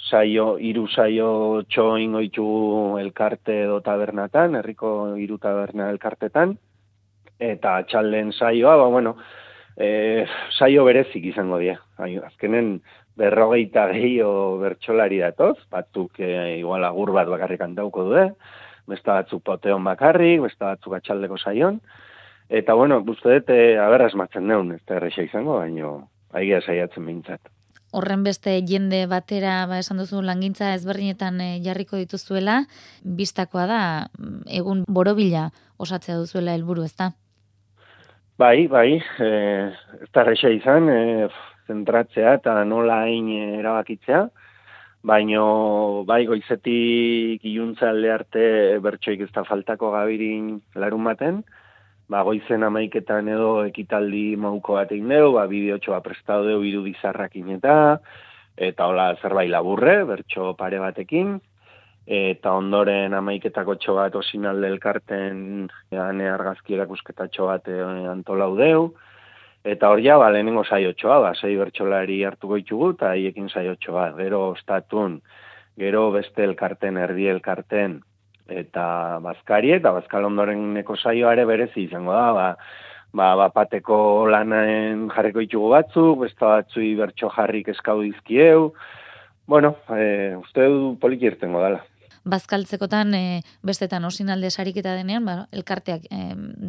saio, 0.00 0.54
iru 0.56 0.86
saio 0.88 1.26
txoin 1.68 2.14
oitu 2.16 2.46
elkarte 3.02 3.58
edo 3.66 3.82
tabernatan, 3.84 4.56
herriko 4.56 4.92
iru 5.20 5.36
taberna 5.42 5.90
elkartetan, 5.92 6.54
eta 7.36 7.74
txalden 7.90 8.32
saioa, 8.32 8.78
ba, 8.80 8.86
bueno, 8.94 9.12
e, 9.76 10.24
saio 10.56 10.86
berezik 10.88 11.28
izango 11.34 11.60
dira. 11.60 11.76
Azkenen 12.30 12.78
berrogeita 13.20 13.90
gehiago 13.92 14.56
bertsolari 14.62 15.20
datoz, 15.20 15.58
batzuk 15.68 16.24
e, 16.24 16.32
igual 16.62 16.88
agur 16.88 17.12
bat 17.12 17.28
bakarrik 17.28 17.60
antauko 17.68 18.08
du, 18.08 18.24
beste 18.88 19.12
batzuk 19.12 19.44
poteon 19.44 19.84
bakarrik, 19.84 20.40
beste 20.48 20.64
batzuk 20.64 20.96
atxaldeko 20.96 21.36
saion, 21.44 21.82
eta 22.48 22.74
bueno, 22.74 23.00
guztu 23.04 23.30
dut, 23.30 23.50
e, 23.50 23.76
aberraz 23.80 24.14
matzen 24.14 24.46
neun, 24.48 24.72
ez 24.74 24.82
da 24.88 24.98
erreixa 24.98 25.24
izango, 25.26 25.58
baino, 25.58 26.08
aigia 26.32 26.60
saiatzen 26.60 27.06
behintzat. 27.06 27.50
Horren 27.94 28.24
beste 28.26 28.56
jende 28.66 29.04
batera, 29.06 29.64
ba, 29.70 29.78
esan 29.78 30.00
duzu, 30.02 30.22
langintza 30.22 30.72
ezberdinetan 30.74 31.40
e, 31.40 31.50
jarriko 31.64 32.00
dituzuela, 32.00 32.64
bistakoa 33.04 33.66
da, 33.70 33.82
egun 34.50 34.84
borobila 34.88 35.50
osatzea 35.78 36.18
duzuela 36.18 36.54
helburu 36.54 36.84
ez 36.84 36.94
da? 36.98 37.12
Bai, 38.38 38.66
bai, 38.66 38.88
e, 38.98 39.28
ez 40.02 40.10
da 40.10 40.24
erreixa 40.24 40.50
izan, 40.50 40.90
e, 40.90 41.28
zentratzea 41.68 42.34
eta 42.40 42.56
nola 42.68 43.04
hain 43.06 43.28
erabakitzea, 43.60 44.26
baino 45.04 46.04
bai 46.08 46.24
goizetik 46.26 47.44
iluntza 47.44 47.90
alde 47.90 48.10
arte 48.12 48.44
bertsoik 48.84 49.26
ez 49.26 49.30
da 49.34 49.44
faltako 49.44 49.92
gabirin 49.92 50.56
larun 50.80 51.04
baten, 51.04 51.42
ba, 52.08 52.22
goizen 52.26 52.66
amaiketan 52.66 53.28
edo 53.32 53.64
ekitaldi 53.68 54.36
mauko 54.36 54.78
bat 54.78 54.92
egin 54.92 55.08
dugu, 55.12 55.32
ba, 55.38 55.46
bideotxoa 55.50 56.00
prestatu 56.04 56.50
dugu 56.50 56.68
irudizarrakin 56.70 57.56
eta, 57.56 57.76
eta 58.56 58.86
hola 58.90 59.14
zerbait 59.22 59.50
laburre, 59.50 60.02
bertso 60.08 60.52
pare 60.58 60.78
batekin, 60.82 61.38
eta 62.04 62.52
ondoren 62.52 63.14
amaiketako 63.16 63.78
txo 63.80 63.96
bat 63.96 64.16
osinalde 64.20 64.68
elkarten, 64.68 65.40
ane 65.96 66.28
argazki 66.28 66.76
erakusketatxo 66.76 67.48
bat 67.48 67.68
e, 67.72 67.80
antolau 68.12 68.54
deu, 68.60 68.92
Eta 69.64 69.88
hor 69.88 70.00
ja, 70.04 70.18
ba, 70.20 70.26
lehenengo 70.28 70.60
saiotxoa, 70.68 71.14
ba, 71.24 71.30
sei 71.40 71.54
bertxolari 71.56 72.18
hartuko 72.28 72.58
ditugu, 72.60 72.90
eta 72.92 73.14
haiekin 73.14 73.46
saiotxoa. 73.48 74.10
Gero 74.18 74.42
ostatun, 74.50 75.14
gero 75.80 76.10
beste 76.12 76.44
elkarten, 76.44 76.98
erdi 77.00 77.30
elkarten, 77.32 78.02
eta 78.48 79.18
bazkari, 79.24 79.72
eta 79.76 79.92
bazkal 79.94 80.26
ondoren 80.28 80.74
neko 80.74 80.96
saioare 80.96 81.44
berezi 81.48 81.86
izango 81.86 82.12
da, 82.12 82.26
ba, 82.32 82.48
ba, 83.12 83.30
ba 83.40 83.48
pateko 83.54 84.26
lanaen 84.30 85.08
jarriko 85.14 85.44
ditugu 85.44 85.72
batzuk, 85.76 86.20
beste 86.26 86.44
batzui 86.44 86.94
bertxo 86.98 87.32
jarrik 87.36 87.72
eskau 87.72 88.00
dizkieu, 88.02 88.72
bueno, 89.46 89.76
e, 89.92 90.36
uste 90.40 90.68
du 90.68 90.94
poliki 91.00 91.28
irtengo 91.32 91.62
dela 91.64 91.82
bazkaltzekotan 92.24 93.14
e, 93.14 93.42
bestetan 93.62 94.04
osinalde 94.08 94.50
sariketa 94.50 94.94
denean, 94.96 95.24
ba, 95.28 95.36
elkarteak 95.52 96.06
e, 96.08 96.20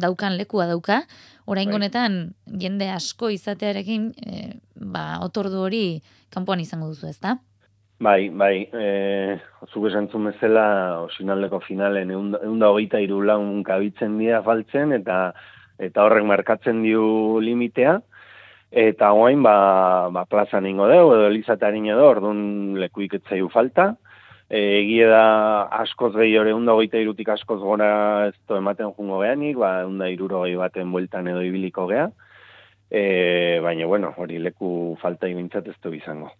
daukan 0.04 0.36
lekua 0.36 0.68
dauka, 0.68 1.02
orain 1.46 1.72
bai. 1.72 1.78
honetan 1.78 2.18
jende 2.60 2.90
asko 2.92 3.30
izatearekin, 3.32 4.10
e, 4.20 4.42
ba, 4.76 5.22
otordu 5.24 5.64
hori 5.64 5.84
kanpoan 6.34 6.60
izango 6.60 6.90
duzu, 6.92 7.08
ezta? 7.08 7.38
Bai, 7.98 8.28
bai, 8.28 8.68
e, 8.76 9.38
zuk 9.72 9.86
esantzun 9.88 10.26
bezala 10.28 10.64
osinaldeko 11.06 11.62
finalen 11.64 12.10
egun 12.12 12.58
da 12.60 12.68
hogeita 12.68 13.00
irulaun 13.00 13.62
kabitzen 13.64 14.18
dira 14.20 14.42
faltzen, 14.44 14.92
eta 14.92 15.32
eta 15.80 16.04
horrek 16.04 16.26
markatzen 16.28 16.82
diu 16.84 17.40
limitea, 17.40 17.94
eta 18.84 19.12
hoain 19.16 19.40
ba, 19.46 19.54
ba 20.12 20.26
plazan 20.28 20.68
ingo 20.68 20.90
dugu, 20.92 21.14
edo 21.16 21.30
elizataren 21.30 21.88
edo, 21.88 22.04
orduan 22.10 22.42
lekuik 22.82 23.16
etzaiu 23.20 23.48
falta, 23.52 23.94
E, 24.46 24.58
egie 24.78 25.06
da 25.10 25.66
askoz 25.82 26.12
gehi 26.14 26.36
hori, 26.38 26.52
goita 26.52 27.00
irutik 27.02 27.32
askoz 27.34 27.58
gora 27.58 28.28
ez 28.28 28.36
ematen 28.54 28.92
jungo 28.94 29.18
geanik, 29.24 29.56
ba, 29.58 29.84
unda 29.86 30.06
iruro 30.08 30.44
gehi 30.44 30.54
baten 30.54 30.92
bueltan 30.92 31.26
edo 31.26 31.42
ibiliko 31.42 31.88
gea. 31.90 32.06
E, 32.88 33.58
baina, 33.64 33.86
bueno, 33.86 34.12
hori 34.16 34.38
leku 34.38 34.96
falta 35.02 35.26
ibintzat 35.26 35.66
ez 35.66 35.74
bizango. 35.90 36.30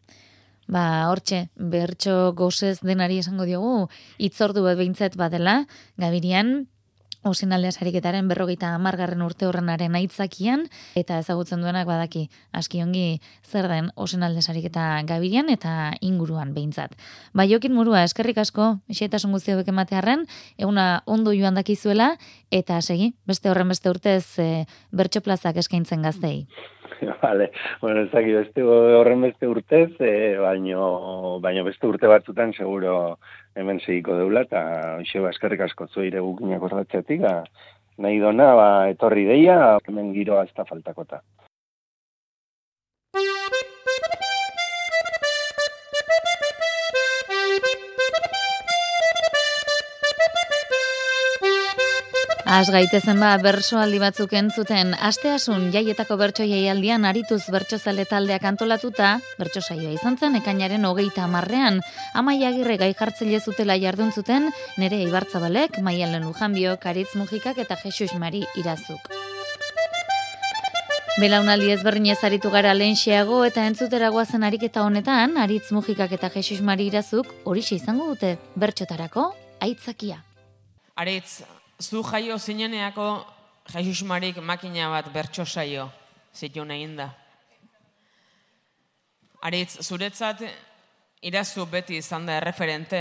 Ba, 0.67 1.09
hortxe, 1.11 1.49
bertxo 1.57 2.33
gozez 2.35 2.81
denari 2.83 3.21
esango 3.23 3.47
diogu, 3.47 3.89
itzordu 4.19 4.65
bat 4.67 4.79
behintzat 4.79 5.15
badela, 5.21 5.61
gabirian, 5.97 6.67
Osinaldea 7.27 7.73
sariketaren 7.75 8.29
berrogeita 8.31 8.69
amargarren 8.77 9.23
urte 9.25 9.49
horrenaren 9.49 9.97
aitzakian, 9.99 10.67
eta 10.99 11.19
ezagutzen 11.23 11.63
duenak 11.65 11.89
badaki 11.89 12.27
aski 12.55 12.83
ongi 12.85 13.21
zer 13.43 13.67
den 13.71 13.91
osinalde 13.97 14.43
sariketa 14.43 15.03
gabirian 15.09 15.51
eta 15.51 15.97
inguruan 16.07 16.55
behintzat. 16.55 16.95
Ba, 17.35 17.47
jokin 17.51 17.75
murua, 17.75 18.05
eskerrik 18.07 18.39
asko, 18.39 18.77
esaitasun 18.93 19.35
guztia 19.35 19.59
beke 19.59 19.75
matearen, 19.75 20.27
eguna 20.57 21.03
ondo 21.07 21.35
joan 21.35 21.59
dakizuela, 21.59 22.13
eta 22.51 22.79
segi, 22.81 23.13
beste 23.27 23.51
horren 23.51 23.75
beste 23.75 23.91
urtez 23.91 24.39
e, 24.39 24.65
bertso 24.93 25.25
plazak 25.27 25.59
eskaintzen 25.65 26.07
gaztei. 26.07 26.47
Vale, 27.23 27.51
bueno, 27.81 28.03
ez 28.03 28.11
dakit 28.11 28.35
beste 28.37 28.63
horren 28.65 29.25
beste 29.25 29.49
urtez, 29.49 29.91
e, 30.01 30.37
baino, 30.41 31.39
baino 31.45 31.65
beste 31.67 31.89
urte 31.89 32.11
batzutan 32.11 32.53
seguro 32.57 33.19
hemen 33.55 33.81
segiko 33.85 34.17
deula, 34.17 34.45
eta 34.47 34.63
hoxe 35.01 35.23
baskerrik 35.25 35.67
asko 35.69 35.89
zuire 35.89 36.23
gukinak 36.25 36.63
ordatzetik, 36.71 37.25
nahi 37.99 38.21
dona, 38.21 38.53
ba, 38.59 38.69
etorri 38.93 39.27
deia, 39.29 39.77
hemen 39.89 40.15
giroa 40.17 40.45
ez 40.45 40.55
da 40.57 40.69
faltakota. 40.69 41.23
Az 52.47 52.69
gaitezen 52.71 53.19
ba, 53.19 53.33
bersoaldi 53.43 53.99
batzuk 53.99 54.31
entzuten, 54.39 54.93
asteasun 55.03 55.65
jaietako 55.75 56.15
bertso 56.21 56.45
jaialdian 56.47 57.03
arituz 57.05 57.41
bertsozale 57.51 58.05
taldeak 58.07 58.45
antolatuta, 58.47 59.17
bertso 59.35 59.59
saioa 59.61 59.91
izan 59.91 60.15
zen, 60.15 60.37
ekainaren 60.39 60.87
hogeita 60.87 61.25
amarrean, 61.25 61.81
amai 62.15 62.37
agirre 62.47 62.77
gai 62.79 62.93
jartzile 62.95 63.41
zutela 63.41 63.75
jardun 63.83 64.13
zuten, 64.15 64.47
nere 64.79 65.03
ibartzabalek, 65.03 65.81
maialen 65.83 66.23
lujanbio, 66.23 66.77
karitz 66.79 67.17
mugikak 67.19 67.59
eta 67.59 67.75
Jesus 67.83 68.15
Mari 68.15 68.45
irazuk. 68.55 69.11
Belaunaldi 71.19 71.75
ezberdin 71.75 72.13
ezaritu 72.15 72.55
gara 72.55 72.79
lehenxeago 72.79 73.43
eta 73.51 73.67
entzutera 73.67 74.15
guazen 74.15 74.47
ariketa 74.47 74.87
honetan, 74.87 75.35
aritz 75.35 75.73
mugikak 75.75 76.15
eta 76.15 76.31
Jesus 76.31 76.63
Mari 76.63 76.87
irazuk 76.95 77.27
hori 77.43 77.67
izango 77.81 78.07
dute 78.15 78.37
bertxotarako 78.55 79.33
aitzakia. 79.59 80.23
Aritz, 80.95 81.43
zu 81.81 82.03
jaio 82.03 82.39
zineneako 82.39 83.27
Jesus 83.73 84.03
Marik 84.03 84.37
makina 84.39 84.89
bat 84.89 85.13
bertso 85.13 85.45
saio 85.45 85.91
zitu 86.35 86.63
egin 86.63 86.97
da. 86.97 87.11
Aritz, 89.43 89.79
zuretzat 89.83 90.43
irazu 91.23 91.67
beti 91.67 91.97
izan 91.97 92.27
da 92.27 92.37
erreferente, 92.37 93.01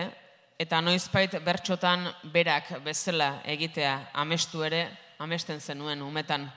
eta 0.60 0.82
noizpait 0.82 1.36
bertxotan 1.44 2.08
berak 2.32 2.70
bezala 2.84 3.42
egitea 3.46 4.12
amestu 4.14 4.64
ere, 4.64 4.88
amesten 5.20 5.60
zenuen 5.60 6.02
umetan. 6.02 6.48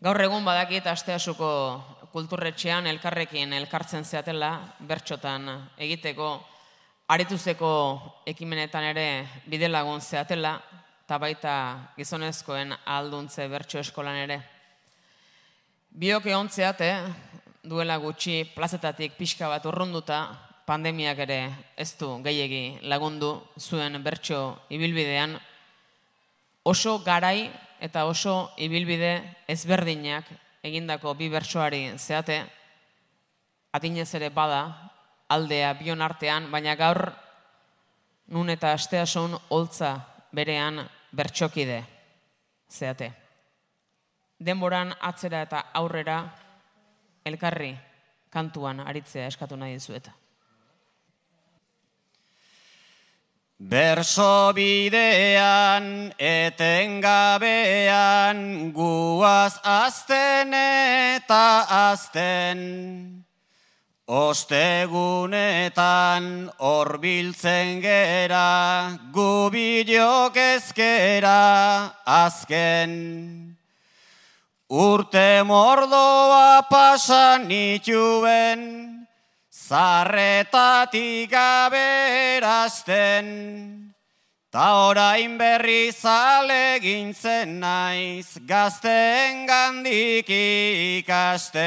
Gaur 0.00 0.20
egun 0.20 0.44
badakit 0.44 0.86
asteasuko 0.86 1.48
kulturretxean 2.12 2.86
elkarrekin 2.86 3.52
elkartzen 3.52 4.04
zeatela 4.04 4.50
bertxotan 4.80 5.48
egiteko, 5.78 6.28
arituzeko 7.08 7.70
ekimenetan 8.26 8.84
ere 8.92 9.06
bidelagun 9.46 10.00
zeatela, 10.00 10.58
eta 11.04 11.18
baita 11.20 11.54
gizonezkoen 11.98 12.70
alduntze 12.88 13.44
bertso 13.52 13.76
eskolan 13.76 14.16
ere. 14.22 14.38
Biok 15.92 16.30
eontzeate, 16.32 16.88
duela 17.60 17.98
gutxi 18.00 18.38
plazetatik 18.54 19.18
pixka 19.18 19.50
bat 19.52 19.66
urrunduta, 19.68 20.22
pandemiak 20.64 21.20
ere 21.26 21.38
ez 21.76 21.90
du 22.00 22.08
gehiegi 22.24 22.80
lagundu 22.88 23.34
zuen 23.60 24.00
bertso 24.00 24.38
ibilbidean, 24.72 25.36
oso 26.64 26.96
garai 27.04 27.50
eta 27.84 28.06
oso 28.08 28.54
ibilbide 28.56 29.44
ezberdinak 29.46 30.32
egindako 30.64 31.12
bi 31.20 31.28
bertsoari 31.28 31.82
zeate, 31.98 32.40
adinez 33.76 34.08
ere 34.16 34.32
bada 34.32 34.64
aldea 35.28 35.74
bion 35.76 36.00
artean, 36.00 36.48
baina 36.48 36.72
gaur 36.80 37.10
nun 38.32 38.48
eta 38.48 38.72
asteasun 38.72 39.36
holtza 39.52 40.13
berean 40.34 40.82
bertxokide 41.14 41.84
zeate. 42.70 43.12
Denboran 44.44 44.92
atzera 45.00 45.42
eta 45.46 45.64
aurrera 45.78 46.18
elkarri 47.24 47.76
kantuan 48.30 48.80
aritzea 48.80 49.26
eskatu 49.30 49.56
nahi 49.56 49.72
dizueta. 49.78 50.12
Berso 53.54 54.52
bidean 54.52 56.12
etengabean 56.18 57.42
guaz 58.74 59.54
azten 59.62 60.52
eta 60.58 61.64
azten. 61.90 63.23
Ostegunetan 64.06 65.72
horbiltzen 66.60 67.80
gera, 67.80 68.98
gubilok 69.10 70.36
ezkera 70.36 71.90
azken. 72.04 73.56
urte 74.68 75.42
mordoa 75.44 76.68
pasan 76.68 77.50
ituen, 77.50 79.06
zarretatik 79.50 81.32
aberazten, 81.32 83.24
ta 84.52 84.88
orain 84.88 85.38
berri 85.38 85.92
zale 85.92 86.78
gintzen 86.80 87.60
naiz, 87.60 88.36
gazten 88.44 89.46
gandik 89.46 90.28
ikasten. 90.28 91.64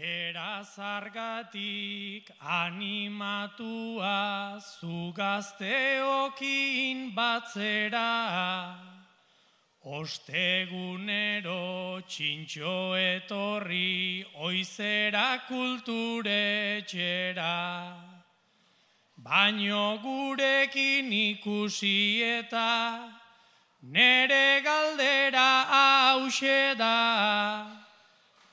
Beraz 0.00 0.78
argatik 0.78 2.30
animatua 2.40 4.16
zu 4.58 5.12
gazteokin 5.12 7.14
batzera, 7.14 8.76
ostegunero 9.84 12.00
txintxo 12.08 12.96
etorri 12.96 14.24
oizera 14.40 15.42
kulture 15.46 16.80
txera. 16.88 17.92
Baino 19.18 19.98
gurekin 20.00 21.12
ikusi 21.12 22.24
eta 22.38 23.04
nere 23.82 24.62
galdera 24.64 25.50
hause 25.68 26.74
da. 26.80 27.89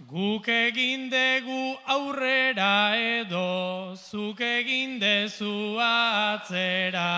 Guk 0.05 0.45
egin 0.45 1.09
dugu 1.09 1.73
aurrera 1.89 2.93
edo 2.93 3.95
zuk 3.97 4.39
egin 4.39 4.99
dezu 5.01 5.73
atzera. 5.81 7.09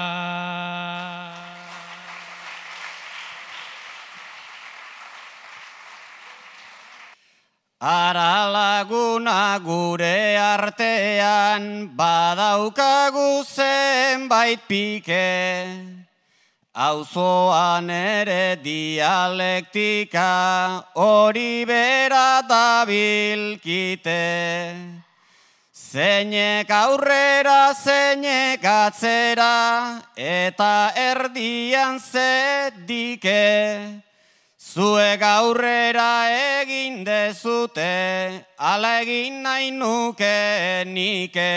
Ara 7.81 8.48
laguna 8.48 9.59
gure 9.59 10.39
artean 10.39 11.91
badaukagu 11.98 13.43
zenbait 13.43 14.59
pike. 14.69 15.99
Auzoan 16.79 17.89
ere 17.91 18.55
dialektika 18.63 20.24
hori 20.95 21.65
bera 21.67 22.39
dabilkite. 22.48 24.24
Zeinek 25.75 26.71
aurrera, 26.71 27.74
zeinek 27.75 28.63
atzera, 28.63 30.00
eta 30.15 30.93
erdian 30.95 32.00
zedike. 32.00 33.43
Zuek 34.55 35.19
aurrera 35.19 36.29
egin 36.62 37.03
dezute, 37.03 38.45
ala 38.55 39.01
egin 39.01 39.41
nahi 39.43 39.71
nuke 39.71 40.86
nike. 40.88 41.55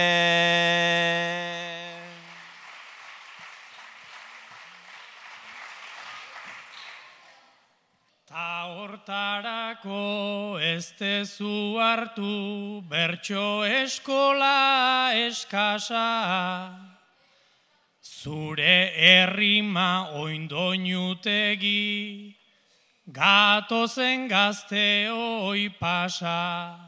Ta 8.33 8.65
hortarako 9.03 10.59
ez 10.61 10.93
tezu 10.99 11.79
hartu 11.79 12.83
bertso 12.89 13.65
eskola 13.65 15.13
eskasa. 15.15 16.71
Zure 18.03 18.93
errima 18.95 20.11
oindoinutegi, 20.15 22.35
gatozen 23.07 24.29
gazte 24.29 25.11
oi 25.11 25.69
pasa. 25.81 26.79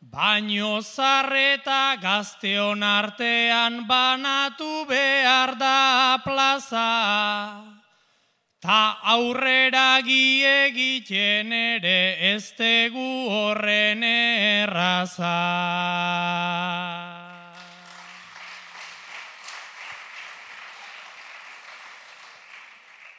Baino 0.00 0.80
zarreta 0.82 1.96
gazteon 2.02 2.82
artean 2.82 3.86
banatu 3.86 4.86
behar 4.88 5.56
da 5.58 6.18
plaza. 6.24 7.75
Ta 8.66 8.98
aurrera 9.14 10.00
giegiten 10.02 11.52
ere 11.54 12.18
ez 12.34 12.50
tegu 12.58 13.04
horren 13.30 14.02
erraza. 14.02 15.36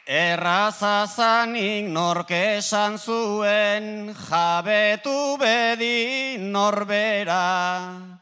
Erraza 0.04 1.08
zanik 1.08 1.88
nork 1.96 2.36
esan 2.36 3.00
zuen 3.00 4.14
jabetu 4.28 5.38
bedi 5.40 6.38
norbera. 6.44 8.17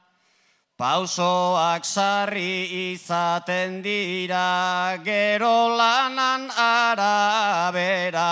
Pausoak 0.75 1.85
sarri 1.87 2.91
izaten 2.91 3.79
dira 3.81 4.99
gero 5.05 5.71
lanan 5.71 6.51
arabera. 6.51 8.27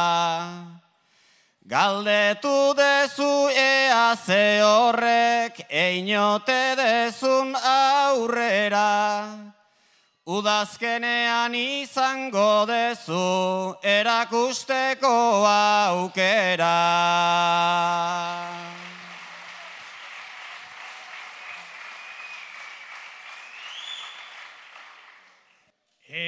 Galdetu 1.65 2.75
dezu 2.75 3.47
ea 3.47 4.17
ze 4.19 4.60
horrek 4.60 5.63
einote 5.71 6.75
dezun 6.75 7.56
aurrera. 7.56 9.39
Udazkenean 10.27 11.56
izango 11.56 12.65
dezu 12.67 13.73
erakusteko 13.84 15.47
aukera. 15.47 16.75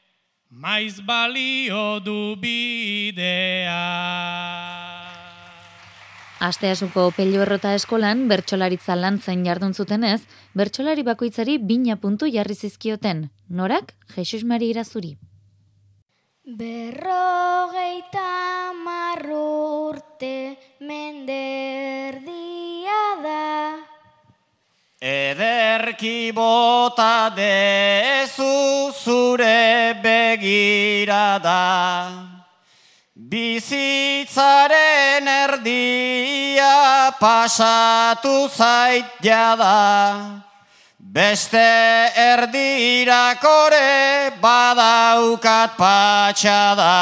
maiz 0.52 1.00
balio 1.00 2.00
du 2.00 2.36
bidea. 2.36 3.80
Asteasuko 6.42 7.12
pelio 7.16 7.42
errota 7.44 7.72
eskolan, 7.78 8.26
bertsolaritza 8.28 8.96
lan 8.98 9.20
zain 9.22 9.44
jardun 9.46 9.74
zutenez, 9.74 10.20
bertsolari 10.58 11.02
bakoitzari 11.06 11.58
bina 11.58 11.96
puntu 11.96 12.26
jarri 12.26 12.54
zizkioten. 12.54 13.30
Norak, 13.48 13.94
Jesus 14.16 14.44
Mari 14.44 14.70
irazuri. 14.74 15.16
Berrogeita 16.44 18.26
marrurte 18.84 20.58
menderdia 20.80 22.26
da. 23.22 23.91
Ederki 25.02 26.30
bota 26.30 27.34
dezu 27.34 28.94
zure 28.94 29.98
begirada. 29.98 31.58
Bizitzaren 33.18 34.70
erdia 35.26 37.10
pasatu 37.18 38.46
zait 38.46 39.04
jada. 39.20 40.38
Beste 41.00 41.58
erdirakore 42.14 43.80
badaukat 44.38 45.74
patxada. 45.76 46.94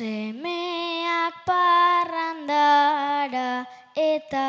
Semeak 0.00 1.44
parrandara 1.44 2.48
eta 3.92 4.48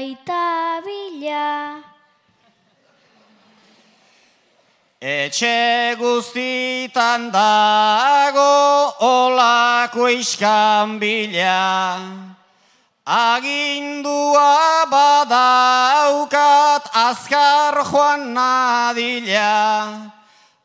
aita 0.00 0.80
bila. 0.80 1.84
Etxe 4.96 6.00
guztitan 6.00 7.28
dago 7.28 8.96
olako 9.04 10.08
iskan 10.08 10.96
bila. 10.96 12.00
Agindua 13.04 14.88
badaukat 14.88 16.88
azkar 16.88 17.84
joan 17.84 18.32
nadila. 18.32 20.15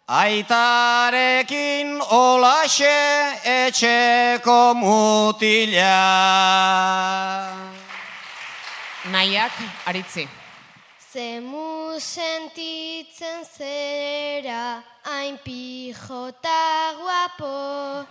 Aitarekin 0.08 2.02
olaxe 2.02 2.98
etxeko 3.46 4.74
mutila. 4.74 6.02
Nahiak 9.12 9.52
aritzi. 9.86 10.28
Zemu 11.14 12.00
sentitzen 12.00 13.46
zera, 13.46 14.84
hain 15.04 15.38
pijota 15.44 16.94
guapo. 17.00 18.06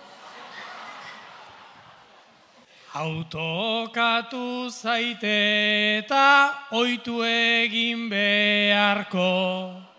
Autokatu 2.95 4.71
zaite 4.71 5.99
eta 5.99 6.55
oitu 6.73 7.23
egin 7.23 8.09
beharko. 8.11 9.90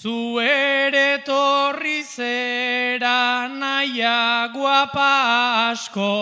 Zu 0.00 0.38
ere 0.38 1.26
torri 1.26 2.06
zera 2.06 3.50
naia 3.50 4.46
guapa 4.54 5.74
asko. 5.74 6.14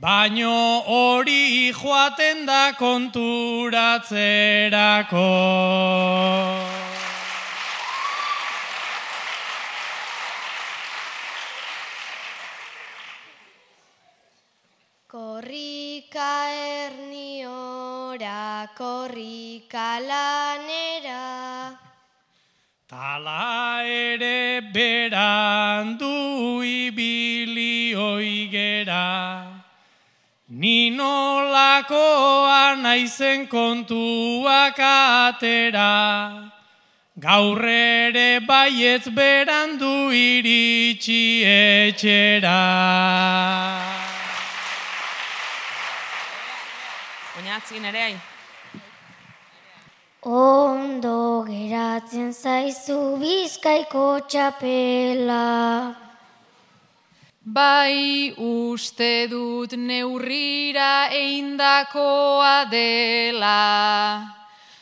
Baino 0.00 0.80
hori 0.88 1.68
joaten 1.80 2.46
da 2.46 2.72
konturatzerako. 2.80 5.28
Korrika 15.12 16.32
erniora, 16.80 18.48
korrika 18.80 19.88
lanera. 20.08 20.85
Tala 22.96 23.84
ere 23.84 24.72
berandu 24.72 26.64
ibili 26.64 27.94
oigera. 27.94 29.44
Ni 30.48 30.88
nolakoa 30.88 32.80
naizen 32.80 33.48
kontuak 33.48 34.80
atera. 34.80 35.92
Gaur 37.20 37.60
ere 37.68 38.40
baietz 38.48 39.10
berandu 39.18 39.92
iritsi 40.20 41.20
etxera. 41.44 42.62
Oinatzin 47.36 47.84
ere. 47.92 48.35
Ondo 50.26 51.44
geratzen 51.46 52.32
zaizu 52.34 53.14
bizkaiko 53.20 54.26
txapela. 54.26 55.94
Bai 57.46 58.34
uste 58.34 59.28
dut 59.30 59.76
neurrira 59.78 61.14
eindakoa 61.14 62.66
dela. 62.72 64.34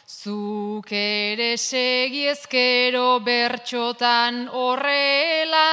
Zuk 0.09 0.89
ere 0.89 1.59
segiezkero 1.61 3.21
bertxotan 3.21 4.49
horrela. 4.49 5.69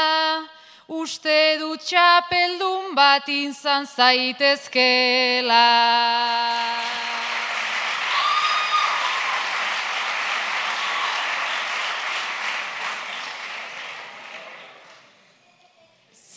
Uste 0.90 1.56
dut 1.64 1.80
txapeldun 1.80 2.92
bat 2.94 3.24
izan 3.32 3.88
zaitezkela. 3.88 5.64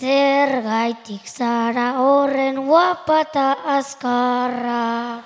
Zer 0.04 0.60
gaitik 0.60 1.24
zara 1.24 1.96
horren 1.96 2.60
guapata 2.68 3.56
azkarra. 3.74 5.24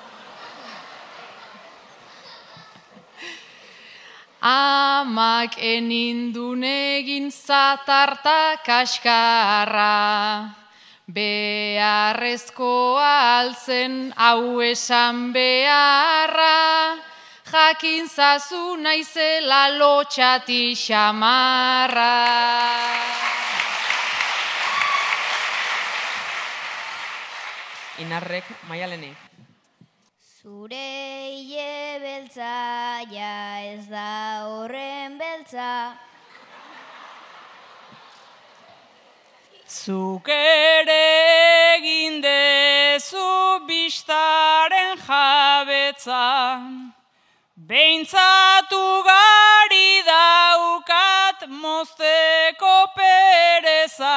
Amak 4.51 5.59
enindun 5.59 6.63
egin 6.63 7.27
zatarta 7.35 8.63
kaskarra. 8.63 10.55
Beharrezkoa 11.11 13.11
altzen 13.41 14.15
hau 14.15 14.63
esan 14.63 15.35
beharra. 15.35 17.03
Jakin 17.51 18.07
zazu 18.07 18.79
naizela 18.79 19.75
lotxati 19.75 20.79
xamarra. 20.87 22.15
Inarrek 27.99 28.45
maialene. 28.69 29.15
Zure 30.39 30.77
hile 31.35 31.99
beltza, 32.03 33.03
ja 33.11 33.61
ez 33.67 33.87
da 33.91 34.47
horren 34.47 35.19
beltza. 35.19 35.97
Zuk 39.69 40.29
ere 40.33 41.01
egin 41.77 42.23
dezu 42.23 43.27
bistaren 43.67 44.97
jabetza, 45.03 46.23
Beintzatu 47.69 48.85
gari 49.05 50.01
daukat 50.07 51.43
mozteko 51.51 52.77
pereza, 52.97 54.15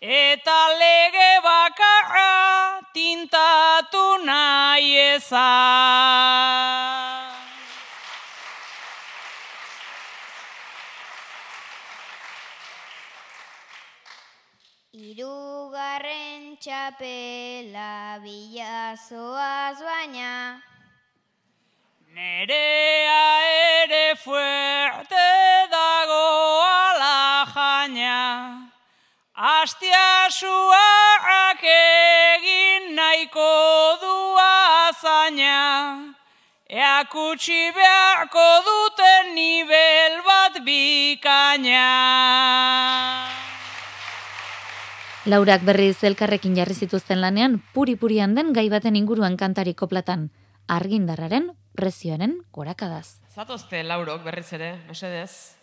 Eta 0.00 0.72
lege 0.80 1.44
bakarra 1.44 2.80
tintatu 2.94 4.24
nahi 4.24 4.96
ezan. 4.96 6.40
Hirugarren 14.96 16.56
txapela 16.56 18.24
bilazoaz 18.24 19.76
baina. 19.84 20.62
Nerea 22.16 23.22
ere 23.84 24.16
fuerte 24.16 25.09
Astia 29.70 30.26
suak 30.34 31.60
egin 31.62 32.88
nahiko 32.96 33.50
du 34.02 34.14
azaina, 34.42 36.10
Ea 36.66 37.04
kutsi 37.12 37.70
beharko 37.76 38.48
duten 38.66 39.30
nivel 39.36 40.18
bat 40.26 40.58
bikaina. 40.66 41.86
Laurak 45.30 45.62
berriz 45.62 46.02
elkarrekin 46.02 46.58
jarri 46.58 46.74
zituzten 46.74 47.22
lanean, 47.22 47.62
puri-purian 47.70 48.34
den 48.34 48.50
gai 48.52 48.66
baten 48.74 48.98
inguruan 48.98 49.38
kantariko 49.38 49.86
platan, 49.86 50.32
argindarraren 50.66 51.52
prezioaren 51.78 52.40
gorakadaz. 52.50 53.20
Zatozte 53.30 53.86
laurok 53.86 54.26
berriz 54.26 54.48
ere, 54.58 54.80
mesedez. 54.90 55.54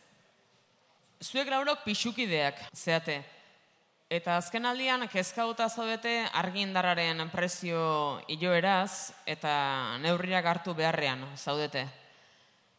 Zuek 1.20 1.52
laurok 1.52 1.84
pixukideak 1.84 2.70
zeate. 2.72 3.26
Eta 4.08 4.38
azken 4.40 4.64
aldian, 4.64 5.02
kezkauta 5.12 5.66
zaudete 5.68 6.22
argindarraren 6.40 7.26
prezio 7.28 8.22
iloeraz 8.32 9.12
eta 9.28 9.98
neurriak 10.00 10.46
hartu 10.48 10.72
beharrean 10.78 11.26
zaudete. 11.36 11.84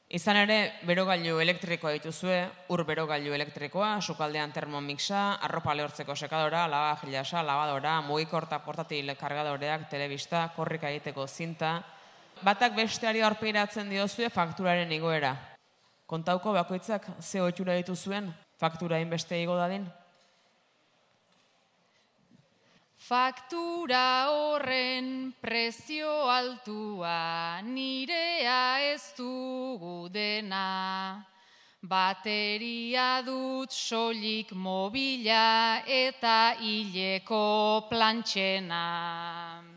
Izan 0.08 0.40
ere, 0.40 0.56
berogailu 0.88 1.36
elektrikoa 1.44 1.92
dituzue, 1.98 2.38
ur 2.72 2.84
berogailu 2.88 3.36
elektrikoa, 3.36 3.98
sukaldean 4.00 4.56
termomixa, 4.56 5.36
arropa 5.44 5.76
lehortzeko 5.76 6.16
sekadora, 6.16 6.64
lavajilasa, 6.64 7.44
lavadora, 7.44 7.98
mugikorta 8.08 8.62
portatil 8.64 9.12
kargadoreak, 9.20 9.84
telebista, 9.92 10.46
korrika 10.56 10.88
egiteko 10.88 11.28
zinta. 11.28 11.76
Batak 12.40 12.72
besteari 12.80 13.20
aurpeiratzen 13.20 13.92
diozue 13.92 14.32
fakturaren 14.32 14.96
igoera. 14.96 15.36
Kontauko 16.08 16.56
bakoitzak 16.56 17.04
ze 17.20 17.44
ohitura 17.44 17.76
dituzuen 17.76 18.32
faktura 18.56 19.04
inbeste 19.04 19.36
igo 19.42 19.60
dadin? 19.60 19.84
Faktura 23.08 24.28
horren 24.28 25.32
prezio 25.40 26.28
altua 26.28 27.62
nirea 27.64 28.84
ez 28.84 29.14
dugu 29.16 30.10
dena. 30.12 31.24
Bateria 31.80 33.22
dut 33.24 33.72
solik 33.72 34.52
mobila 34.52 35.80
eta 35.88 36.60
hileko 36.60 37.88
plantxena. 37.88 38.84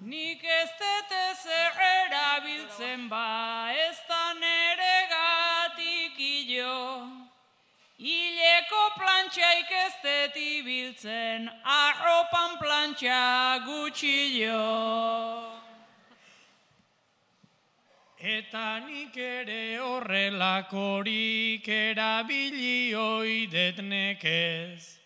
Nik 0.01 0.43
ez 0.43 0.69
dute 0.83 1.23
zer 1.39 1.81
erabiltzen 1.87 3.07
ba, 3.07 3.71
ez 3.71 3.95
da 4.11 4.23
nere 4.43 4.95
gatik 5.15 6.19
ilo. 6.19 7.20
Ileko 8.01 8.83
plantxaik 8.97 9.69
ez 9.77 9.93
dut 10.01 10.37
ibiltzen, 10.41 11.45
arropan 11.61 12.57
plantxa 12.57 13.61
gutxillo. 13.61 14.57
Eta 18.17 18.79
nik 18.87 19.15
ere 19.17 19.77
horrelakorik 19.77 21.69
erabili 21.69 22.95
oidet 22.97 23.77
nekez. 23.85 24.97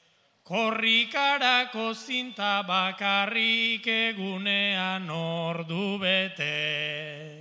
Korrikarako 0.47 1.93
zinta 1.93 2.63
bakarrik 2.63 3.87
egunean 3.87 5.09
ordu 5.09 5.97
bete. 5.99 7.34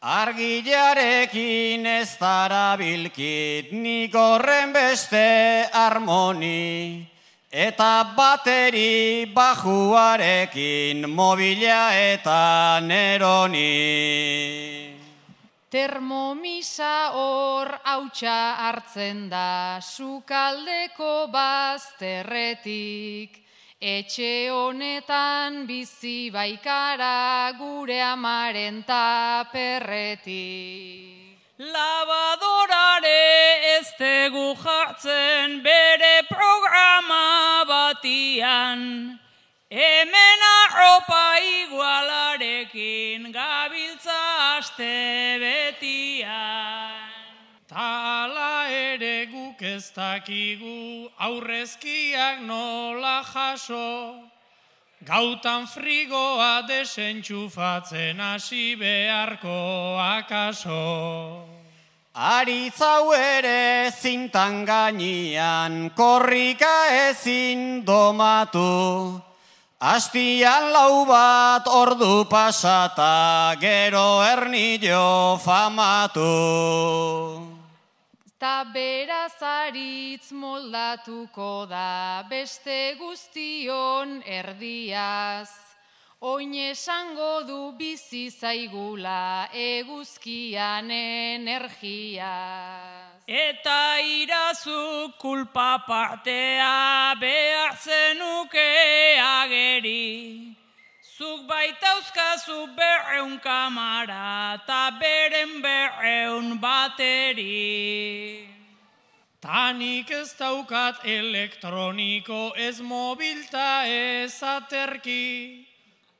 Argilarekin 0.00 1.86
ez 1.86 2.16
darabilkit 2.20 3.72
nik 3.74 4.14
horren 4.14 4.72
beste 4.72 5.68
harmoni, 5.74 7.02
eta 7.50 8.14
bateri 8.14 9.26
bajuarekin 9.34 11.10
mobila 11.10 11.90
eta 11.98 12.78
neroni. 12.78 14.94
Termomisa 15.68 17.10
hor 17.18 17.80
hautsa 17.82 18.54
hartzen 18.54 19.28
da 19.28 19.80
sukaldeko 19.82 21.26
bazterretik, 21.26 23.47
Etxe 23.80 24.50
honetan 24.50 25.64
bizi 25.68 26.32
baikara 26.34 27.54
gure 27.56 28.00
amaren 28.02 28.82
taperretik. 28.82 30.26
Labadorare 31.62 33.14
ez 33.78 33.86
tegu 33.96 34.56
jartzen 34.58 35.62
bere 35.62 36.26
programa 36.26 37.64
batian. 37.68 39.20
Hemen 39.70 40.40
arropa 40.58 41.38
igualarekin 41.38 43.30
gabiltza 43.30 44.58
aste 44.58 45.38
betian. 45.38 47.17
Ta 47.68 48.24
ala 48.24 48.64
ere 48.72 49.28
guk 49.28 49.60
ez 49.60 49.92
dakigu 49.92 51.04
aurrezkiak 51.20 52.40
nola 52.40 53.20
jaso, 53.28 54.24
gautan 55.04 55.68
frigoa 55.68 56.64
desentxufatzen 56.64 58.24
hasi 58.24 58.72
beharko 58.72 60.00
akaso. 60.00 61.44
Aritzau 62.16 63.12
ere 63.12 63.92
zintan 63.92 64.64
gainian 64.64 65.92
korrika 65.92 66.88
ezin 67.10 67.84
domatu, 67.84 69.20
Astian 69.78 70.72
lau 70.72 71.04
bat 71.04 71.68
ordu 71.68 72.24
pasata 72.32 73.54
gero 73.60 74.24
ernillo 74.24 75.38
famatu. 75.38 77.57
Ta 78.38 78.62
beraz 78.72 79.42
aritz 79.42 80.30
moldatuko 80.30 81.66
da 81.66 82.22
beste 82.30 82.94
guztion 82.94 84.22
erdiaz. 84.22 85.50
Oin 86.20 86.54
esango 86.54 87.42
du 87.48 87.72
bizi 87.78 88.30
zaigula 88.30 89.48
eguzkian 89.52 90.90
energiaz. 90.90 92.28
Eta 93.26 93.98
irazu 93.98 95.10
kulpa 95.18 95.82
partea 95.88 97.18
behar 97.18 97.74
zenuke 97.74 99.18
ageri. 99.18 100.57
Zuk 101.18 101.48
baitauzkazu 101.50 102.76
berreun 102.78 103.40
kamara 103.42 104.54
eta 104.54 104.82
beren 105.00 105.60
berreun 105.60 106.60
bateri. 106.62 108.46
Tanik 109.42 110.12
ez 110.14 110.30
daukat 110.38 111.02
elektroniko 111.02 112.52
ez 112.54 112.78
mobilta 112.80 113.82
ez 113.82 114.38
aterki. 114.42 115.66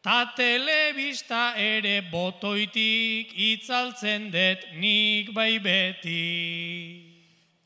Ta 0.03 0.33
telebista 0.35 1.55
ere 1.55 2.01
botoitik 2.11 3.31
itzaltzen 3.53 4.33
dut 4.35 4.67
nik 4.83 5.31
bai 5.31 5.61
beti. 5.63 7.08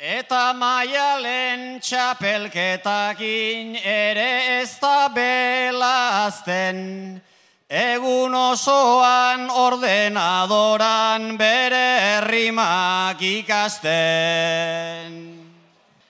Eta 0.02 0.50
maialen 0.58 1.78
txapelketakin 1.78 3.76
ere 3.86 4.58
ez 4.58 4.74
da 4.82 5.06
belazten. 5.14 6.80
Egun 7.70 8.34
osoan 8.34 9.46
ordenadoran 9.46 11.38
bere 11.38 12.00
herrimak 12.02 13.22
ikasten. 13.22 15.14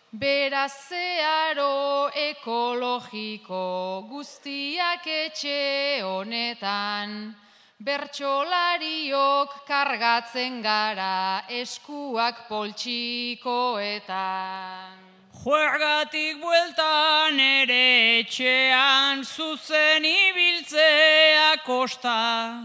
Beraz 0.08 0.72
zeharo 0.88 2.08
ekologiko 2.16 4.08
guztiak 4.08 5.04
etxe 5.04 6.00
honetan, 6.00 7.36
bertsolariok 7.84 9.66
kargatzen 9.66 10.62
gara 10.62 11.42
eskuak 11.50 12.48
poltsikoetan. 12.48 14.98
Juergatik 15.42 16.38
bueltan 16.38 17.40
ere 17.40 18.20
etxean 18.20 19.24
zuzen 19.26 20.04
ibiltzea 20.06 21.56
kosta. 21.66 22.62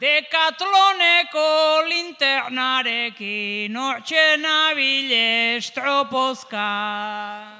Dekatloneko 0.00 1.82
linternarekin 1.90 3.76
hortxe 3.76 4.36
nabile 4.40 5.56
estropozka. 5.58 7.59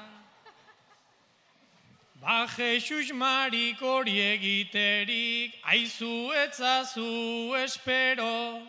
Ba 2.21 2.45
Jesus 2.45 3.09
Marik 3.17 3.81
hori 3.81 4.19
egiterik, 4.21 5.55
aizu 5.65 6.29
etzazu 6.37 7.55
espero, 7.57 8.61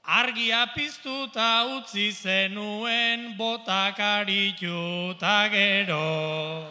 argia 0.00 0.64
piztuta 0.72 1.68
utzi 1.76 2.08
zenuen 2.10 3.36
botakaritu 3.36 5.12
ta 5.20 5.50
gero. 5.52 6.64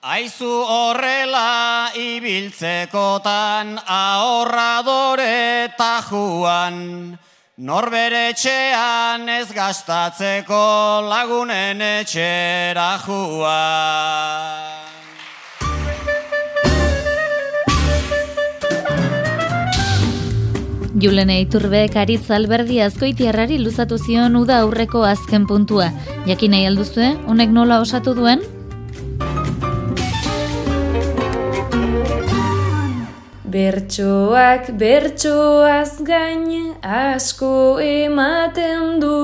Aizu 0.00 0.46
horrela 0.46 1.90
ibiltzekotan 1.90 3.82
ahorradore 3.82 5.74
tajuan, 5.76 7.18
norbere 7.58 8.28
etxean 8.30 9.28
ez 9.28 9.50
gastatzeko 9.50 11.02
lagunen 11.10 11.82
etxera 11.98 12.92
juan. 13.02 14.79
Julene 21.00 21.38
Iturbeek 21.40 21.94
aritz 21.96 22.26
alberdi 22.36 22.74
azkoitiarrari 22.84 23.56
luzatu 23.62 23.96
zion 23.96 24.34
uda 24.36 24.58
aurreko 24.60 25.00
azken 25.08 25.46
puntua. 25.48 25.86
Jakin 26.28 26.52
nahi 26.52 26.66
alduzue, 26.68 27.06
honek 27.30 27.54
nola 27.56 27.78
osatu 27.80 28.12
duen? 28.18 28.42
Bertsoak 33.54 34.68
bertsoaz 34.82 36.04
gain 36.04 36.74
asko 36.84 37.80
ematen 37.80 39.00
du. 39.00 39.16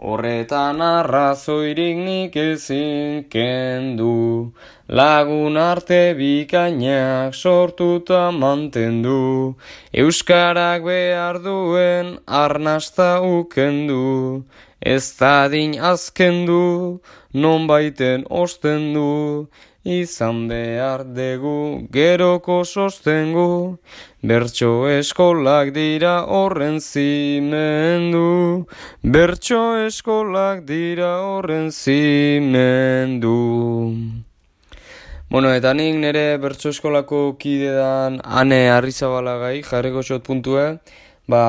Horretan 0.00 0.80
arrazoirik 0.80 2.00
nik 2.00 2.36
ezin 2.36 3.26
kendu, 3.28 4.52
lagun 4.88 5.56
arte 5.56 6.14
bikainak 6.14 7.34
sortuta 7.34 8.30
mantendu, 8.30 9.56
Euskarak 9.92 10.82
behar 10.84 11.42
duen 11.42 12.18
arnasta 12.26 13.20
ukendu, 13.20 14.44
ez 14.80 15.12
dadin 15.18 15.74
azkendu, 15.80 17.00
non 17.34 17.66
baiten 17.66 18.24
ostendu, 18.30 19.48
izan 19.86 20.46
behar 20.48 21.02
dugu 21.16 21.88
geroko 21.90 22.64
sostengu, 22.64 23.78
bertso 24.22 24.86
eskolak 24.90 25.72
dira 25.74 26.26
horren 26.26 26.78
zimendu, 26.80 28.66
bertso 29.02 29.64
eskolak 29.86 30.64
dira 30.66 31.12
horren 31.26 31.70
zimendu. 31.70 33.34
Bueno, 35.28 35.50
eta 35.50 35.72
nik 35.74 35.96
nire 35.98 36.38
bertso 36.38 36.70
eskolako 36.70 37.34
kidean 37.40 38.20
ane 38.22 38.68
arrizabalagai 38.70 39.58
jarriko 39.66 40.04
xot 40.06 40.22
puntue, 40.22 40.66
ba, 41.26 41.42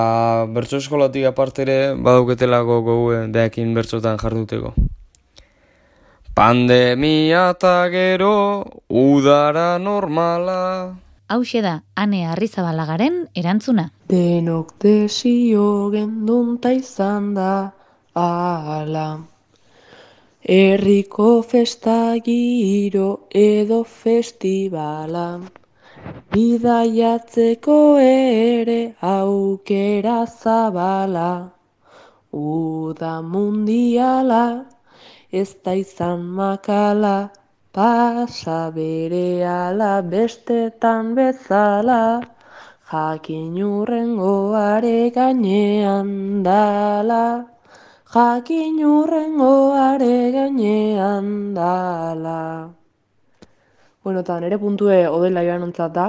bertso 0.50 0.80
eskolatik 0.82 1.28
apartere 1.30 1.94
baduketelako 1.94 2.82
gogue 2.82 3.20
deakin 3.36 3.76
bertsotan 3.78 4.18
jarduteko. 4.18 4.74
Pandemia 6.34 7.52
eta 7.54 7.76
gero, 7.94 8.66
udara 8.90 9.78
normala. 9.78 10.98
Hau 11.30 11.42
da, 11.62 11.82
ane 11.96 12.26
arrizabalagarren 12.34 13.28
erantzuna. 13.36 13.92
Denok 14.10 14.74
desio 14.82 15.90
gendunta 15.92 16.72
izan 16.74 17.34
da, 17.34 17.74
ala. 18.13 19.37
Herriko 20.48 21.44
festa 21.44 22.16
giro 22.24 23.28
edo 23.36 23.84
festibala. 23.84 25.42
Bidaiatzeko 26.32 27.80
ere 28.00 28.96
aukera 29.02 30.26
zabala. 30.26 31.52
Uda 32.32 33.22
mundiala 33.22 34.46
ez 35.32 35.56
da 35.66 35.74
izan 35.76 36.24
makala, 36.38 37.30
pasa 37.74 38.72
bere 38.72 39.44
ala 39.44 40.02
bestetan 40.02 41.14
bezala, 41.16 42.24
jakin 42.92 43.60
urrengo 43.60 44.56
are 44.56 45.12
gainean 45.12 46.42
dala, 46.44 47.46
jakin 48.13 48.80
urrengo 48.86 49.74
are 49.76 50.32
gainean 50.32 51.54
dala. 51.54 52.70
Bueno, 54.04 54.20
eta 54.22 54.39
nire 54.39 54.58
puntue 54.58 55.08
odela 55.10 55.43
joan 55.43 55.67
ontzat 55.67 55.93
da, 55.93 56.08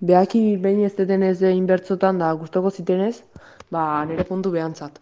behaki 0.00 0.56
behin 0.56 0.84
ez 0.86 0.94
detenez 0.96 1.42
inbertzotan 1.52 2.18
da 2.18 2.32
gustoko 2.32 2.70
zitenez, 2.70 3.22
ba 3.70 4.04
nire 4.08 4.24
puntu 4.24 4.50
behantzat. 4.50 5.00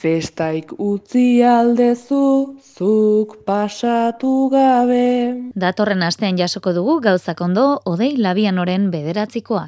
Festaik 0.00 0.72
utzi 0.80 1.42
aldezu, 1.44 2.56
zuk 2.56 3.34
pasatu 3.44 4.48
gabe. 4.48 5.50
Datorren 5.52 6.02
astean 6.06 6.40
jasoko 6.40 6.72
dugu 6.72 7.00
gauzak 7.04 7.42
ondo 7.44 7.66
odei 7.84 8.14
labianoren 8.16 8.88
bederatzikoa. 8.94 9.66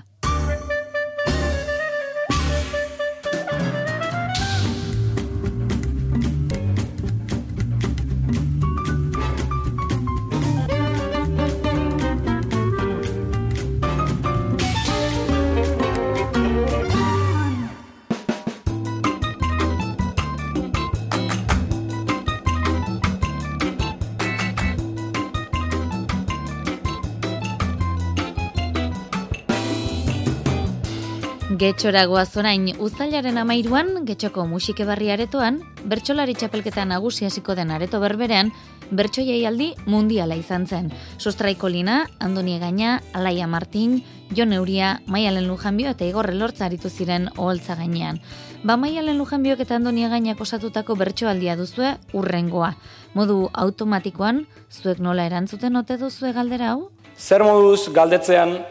Getxora 31.52 32.06
goazorain 32.08 32.70
uztailaren 32.80 33.36
amairuan, 33.36 34.06
getxoko 34.08 34.46
musike 34.48 34.86
barri 34.88 35.10
aretoan, 35.12 35.58
bertxolari 35.84 36.32
txapelketa 36.38 36.86
nagusi 36.88 37.26
hasiko 37.26 37.52
den 37.58 37.68
areto 37.74 37.98
berberean, 38.00 38.48
bertxoiei 38.88 39.42
aldi 39.44 39.66
mundiala 39.84 40.38
izan 40.38 40.64
zen. 40.66 40.88
Sustraiko 41.18 41.68
lina, 41.68 42.06
Andoni 42.24 42.56
Gaina, 42.62 43.02
Alaia 43.12 43.46
Martin, 43.46 43.98
Jon 44.32 44.54
Euria, 44.56 44.94
Maialen 45.06 45.50
Lujanbio 45.50 45.92
eta 45.92 46.08
Igor 46.08 46.30
Elortza 46.32 46.64
aritu 46.70 46.88
ziren 46.88 47.28
oholtza 47.36 47.76
gainean. 47.76 48.22
Ba 48.64 48.78
Maialen 48.80 49.20
Lujanbiok 49.20 49.60
eta 49.66 49.76
Andoni 49.76 50.08
Gainak 50.08 50.40
osatutako 50.40 50.96
bertsoaldia 50.96 51.58
duzue 51.60 51.98
urrengoa. 52.16 52.72
Modu 53.12 53.50
automatikoan, 53.52 54.46
zuek 54.70 55.04
nola 55.04 55.28
erantzuten 55.28 55.76
ote 55.76 56.00
duzue 56.00 56.32
galdera 56.32 56.72
hau? 56.72 56.88
Zer 57.18 57.44
moduz 57.44 57.90
galdetzean 57.92 58.62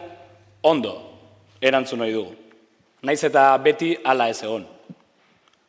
ondo 0.66 0.98
erantzun 1.62 2.02
nahi 2.02 2.18
dugu 2.18 2.41
naiz 3.02 3.22
eta 3.24 3.56
beti 3.58 3.96
hala 4.04 4.28
ez 4.30 4.42
egon. 4.42 4.66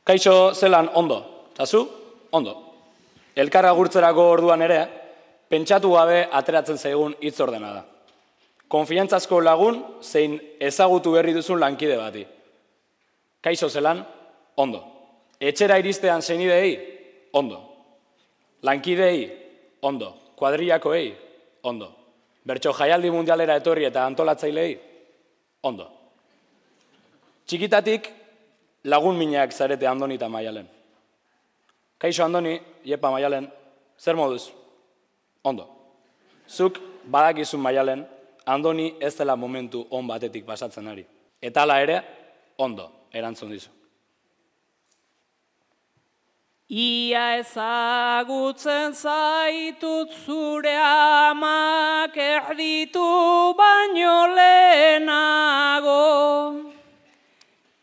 Kaixo 0.03 0.53
zelan 0.53 0.89
ondo, 0.93 1.49
tazu? 1.55 1.87
Ondo. 2.31 2.53
Elkarra 3.35 3.71
gurtzerako 3.71 4.27
orduan 4.35 4.61
ere, 4.61 4.79
pentsatu 5.49 5.93
gabe 5.93 6.27
ateratzen 6.31 6.77
zaigun 6.77 7.15
hitz 7.21 7.39
ordena 7.41 7.73
da. 7.73 7.83
Konfiantzazko 8.67 9.39
lagun 9.41 9.79
zein 10.01 10.39
ezagutu 10.59 11.13
berri 11.13 11.33
duzun 11.33 11.59
lankide 11.61 11.97
bati. 11.97 12.25
Kaixo 13.41 13.69
zelan, 13.69 14.03
ondo. 14.57 14.83
Etxera 15.39 15.77
iristean 15.81 16.21
zeinidei, 16.21 16.77
ondo. 17.33 17.59
Lankidei, 18.63 19.29
ondo. 19.81 20.13
Kuadriakoei, 20.35 21.13
ondo. 21.63 21.91
Bertso 22.45 22.73
jaialdi 22.73 23.11
mundialera 23.11 23.55
etorri 23.61 23.85
eta 23.85 24.05
antolatzailei, 24.05 24.71
ondo. 25.63 26.02
Txikitatik 27.45 28.09
lagun 28.83 29.17
minak 29.17 29.51
zarete 29.51 29.87
Andoni 29.87 30.15
eta 30.15 30.29
Maialen. 30.29 30.67
Kaixo 31.97 32.23
Andoni, 32.23 32.59
Iepa 32.85 33.11
Maialen, 33.11 33.47
zer 33.99 34.15
moduz? 34.15 34.51
Ondo. 35.43 35.67
Zuk 36.47 36.79
badakizun 37.05 37.61
Maialen, 37.61 38.05
Andoni 38.45 38.95
ez 38.99 39.15
dela 39.15 39.35
momentu 39.35 39.87
on 39.91 40.07
batetik 40.07 40.45
pasatzen 40.45 40.87
ari. 40.87 41.05
Eta 41.41 41.61
hala 41.61 41.79
ere, 41.83 42.01
ondo, 42.57 42.89
erantzun 43.11 43.51
dizu. 43.51 43.69
Ia 46.73 47.37
ezagutzen 47.37 48.93
zaitut 48.97 50.09
zure 50.25 50.73
amak 50.73 52.17
erditu 52.17 53.03
baino 53.59 54.15
lehenago. 54.35 55.99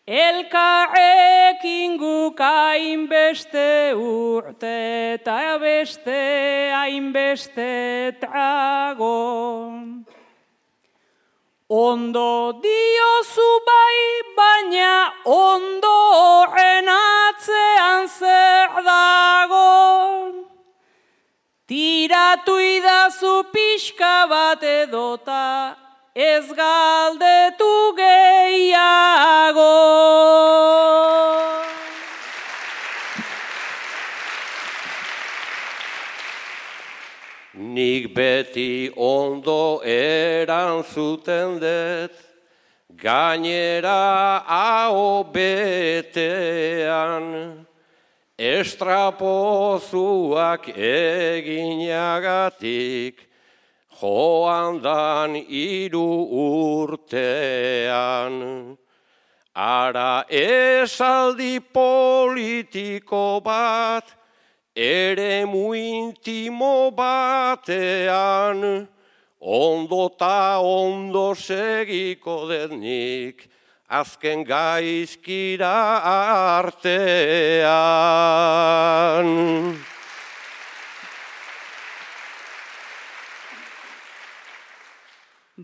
Elkarrekin 0.07 1.98
guk 1.98 2.40
hainbeste 2.40 3.92
urte 3.94 5.14
eta 5.14 5.59
beste 5.61 6.72
hainbeste 6.72 8.16
trago. 8.20 9.76
Ondo 11.68 12.61
diozu 12.62 13.51
bai 13.68 14.01
baina 14.36 15.12
ondo 15.24 15.96
horren 16.16 16.88
atzean 16.88 18.09
zer 18.09 18.82
dago. 18.82 19.68
Tiratu 21.68 22.59
idazu 22.59 23.44
pixka 23.53 24.26
bat 24.26 24.62
edota 24.64 25.76
ez 26.15 26.53
galdetu 26.53 27.95
gehiago. 27.97 29.63
Nik 37.55 38.15
beti 38.15 38.93
ondo 38.97 39.81
eran 39.85 40.85
zuten 40.85 41.61
dut, 41.61 42.13
gainera 42.97 44.43
hau 44.47 45.25
betean, 45.33 47.25
estrapozuak 48.39 50.69
eginagatik, 50.75 53.30
joan 54.01 54.80
dan 54.80 55.36
iru 55.36 56.26
urtean. 56.88 58.34
Ara 59.55 60.24
esaldi 60.30 61.61
politiko 61.61 63.40
bat, 63.44 64.05
ere 64.74 65.44
muintimo 65.44 66.90
batean, 66.96 68.88
ondo 69.40 70.09
ta 70.16 70.61
ondo 70.62 71.34
segiko 71.34 72.46
denik, 72.48 73.51
azken 73.90 74.44
gaizkira 74.46 76.01
artean. 76.62 77.61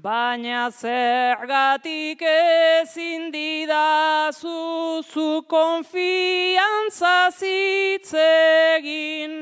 Baina 0.03 0.71
zergatik 0.71 2.21
ezin 2.21 3.33
didazu 3.33 5.03
zu 5.03 5.43
konfiantza 5.49 7.31
zitzegin. 7.33 9.33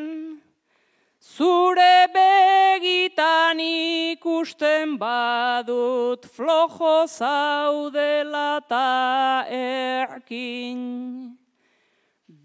Zure 1.18 2.06
begitan 2.14 3.58
ikusten 3.58 4.96
badut 4.96 6.24
flojo 6.24 7.08
zaudela 7.08 8.60
ta 8.68 9.44
erkin. 9.50 11.36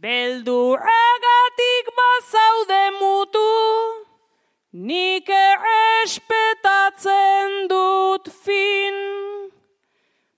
Belduragatik 0.01 1.85
bazaude 1.99 2.89
mutu, 2.99 3.98
Nik 4.71 5.25
errespetatzen 5.25 7.69
dut 7.69 8.29
fin, 8.29 8.93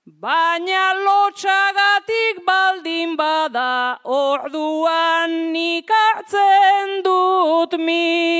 baina 0.06 0.94
lotxagatik 0.96 2.40
baldin 2.46 3.14
bada 3.14 3.98
orduan 4.02 5.52
nik 5.52 5.90
hartzen 5.92 7.02
dut 7.04 7.76
min. 7.76 8.32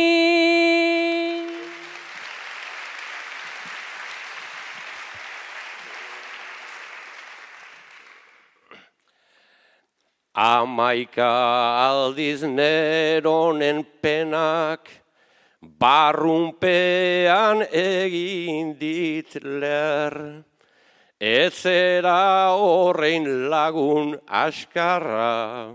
Amaika 10.32 11.28
aldiz 11.84 12.40
neronen 12.48 13.84
penak, 14.00 15.01
barrunpean 15.82 17.64
egin 17.74 18.76
dit 18.78 19.34
ler. 19.42 20.14
Etzera 21.18 22.54
horrein 22.58 23.26
lagun 23.50 24.14
askarra, 24.26 25.74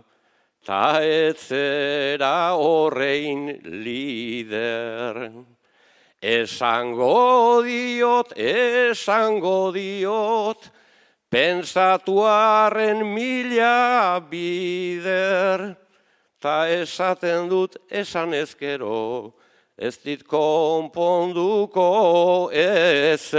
ta 0.64 1.00
etzera 1.04 2.56
horrein 2.60 3.60
lider. 3.84 5.32
Esango 6.22 7.64
diot, 7.64 8.32
esango 8.36 9.72
diot, 9.76 10.70
pensatuaren 11.32 13.04
mila 13.14 14.20
bider, 14.32 15.76
ta 16.42 16.58
esaten 16.68 17.48
dut 17.52 17.78
esan 17.92 18.34
ezkero, 18.34 19.37
ez 19.78 19.98
dit 20.02 20.24
konponduko 20.26 21.86
ezer. 22.50 23.38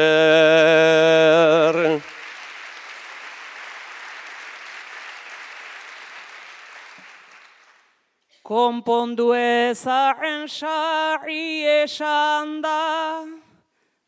Konpondu 8.43 9.35
ezaren 9.35 10.47
sarri 10.49 11.67
esan 11.83 12.63
da, 12.63 13.27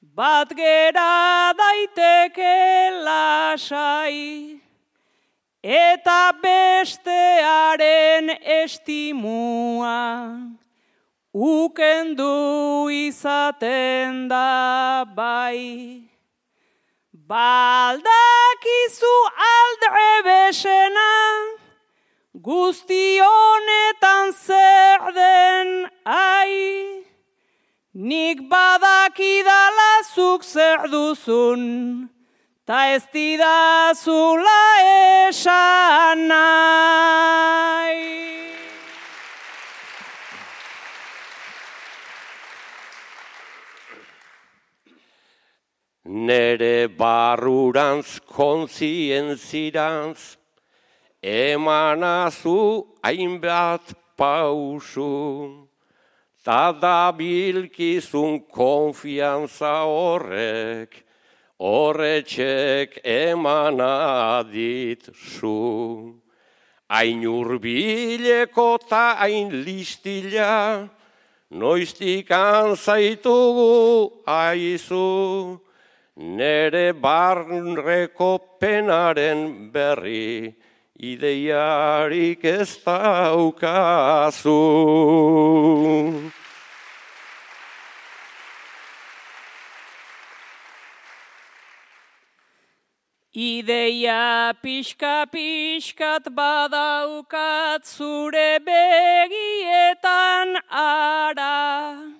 bat 0.01 0.55
gera 0.55 1.53
daiteke 1.59 2.91
lasai, 3.05 4.62
eta 5.61 6.33
bestearen 6.41 8.31
estimua, 8.62 9.99
ukendu 11.35 12.91
izaten 12.91 14.28
da 14.28 15.05
bai. 15.16 16.03
Baldakizu 17.28 19.14
aldre 19.55 20.22
besena, 20.24 21.11
guzti 22.35 23.20
honetan 23.22 24.33
zer 24.33 25.14
den 25.14 25.91
ai. 26.05 27.05
Nik 27.95 28.49
badakidala 28.51 30.03
zuk 30.14 30.45
zer 30.45 30.91
duzun, 30.91 32.09
ta 32.66 32.95
ez 32.95 33.05
didazula 33.12 34.62
esan 35.28 36.28
nahi. 36.28 38.39
Nere 46.11 46.89
barrurantz 46.89 48.19
kontzientzirantz, 48.27 50.37
emanazu 51.23 52.85
hainbat 53.05 53.95
pausu, 54.19 55.69
ta 56.43 56.73
da 56.73 57.13
bilkizun 57.15 58.41
konfiantza 58.51 59.87
horrek, 59.87 61.07
horretxek 61.61 62.99
emanadit 63.05 65.15
zu. 65.15 66.19
Hain 66.91 67.23
urbileko 67.23 68.79
ta 68.89 69.15
hain 69.23 69.63
listila, 69.63 70.91
noiztik 71.55 72.31
anzaitugu 72.35 74.11
aizu, 74.27 75.70
nere 76.17 76.93
barreko 76.93 78.39
penaren 78.61 79.73
berri, 79.73 80.55
ideiarik 80.99 82.45
ez 82.45 82.77
daukazu. 82.85 84.61
Ideia 93.33 94.53
pixka 94.61 95.25
pixkat 95.31 96.35
badaukat 96.35 97.87
zure 97.87 98.59
begietan 98.59 100.59
ara. 100.69 102.20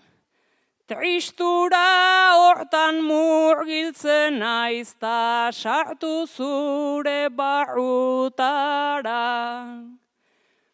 Tristura 0.91 2.34
hortan 2.34 2.97
murgiltzen 3.07 4.43
aizta 4.43 5.53
sartu 5.55 6.26
zure 6.26 7.30
barrutara. 7.30 9.22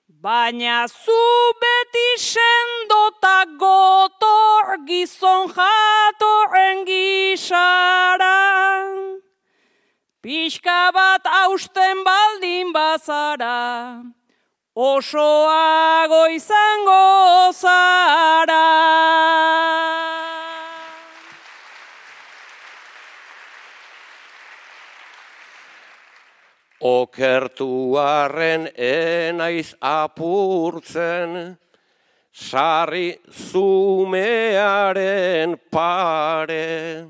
Baina 0.09 0.89
zu 0.89 1.53
beti 1.61 2.09
sendota 2.17 3.45
gotor 3.61 4.81
gizon 4.89 5.53
jatorren 5.53 6.87
gisara. 6.89 8.41
Pixka 10.23 10.93
bat 10.97 11.29
hausten 11.29 12.05
baldin 12.09 12.73
bazara, 12.73 14.01
osoago 14.77 16.29
izango 16.29 17.53
zara. 17.53 18.69
Okertuaren 26.81 28.69
enaiz 28.77 29.75
apurtzen, 29.81 31.57
sarri 32.37 33.17
zumearen 33.33 34.77
pare, 35.73 37.09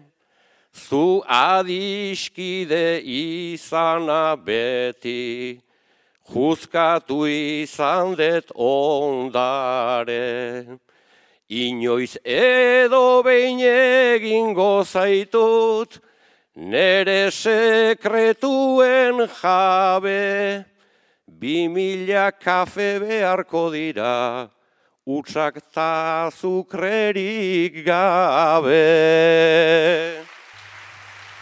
zu 0.71 1.21
adiskide 1.27 3.03
izana 3.03 4.37
beti, 4.39 5.66
juzkatu 6.33 7.27
izan 7.27 8.15
det 8.17 8.51
ondare. 8.55 10.25
Inoiz 11.49 12.17
edo 12.25 13.23
behin 13.23 13.61
egingo 13.63 14.83
zaitut, 14.85 16.01
nere 16.57 17.31
sekretuen 17.31 19.23
jabe, 19.39 20.65
bi 21.27 21.69
mila 21.69 22.33
kafe 22.33 22.99
beharko 22.99 23.71
dira, 23.71 24.51
utsak 25.07 25.63
ta 25.73 26.31
zukrerik 26.35 27.85
gabe. 27.87 28.83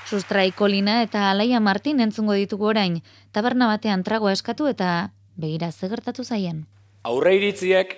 Sustrai 0.04 0.52
Kolina 0.52 1.00
eta 1.00 1.30
Alaia 1.30 1.60
Martin 1.64 2.04
entzungo 2.04 2.36
ditugu 2.36 2.68
orain, 2.74 3.00
taberna 3.34 3.66
batean 3.66 4.04
tragoa 4.06 4.32
eskatu 4.32 4.68
eta 4.70 5.10
begira 5.36 5.72
ze 5.72 5.88
gertatu 5.90 6.24
zaien. 6.24 6.66
Aurre 7.04 7.34
iritziek, 7.36 7.96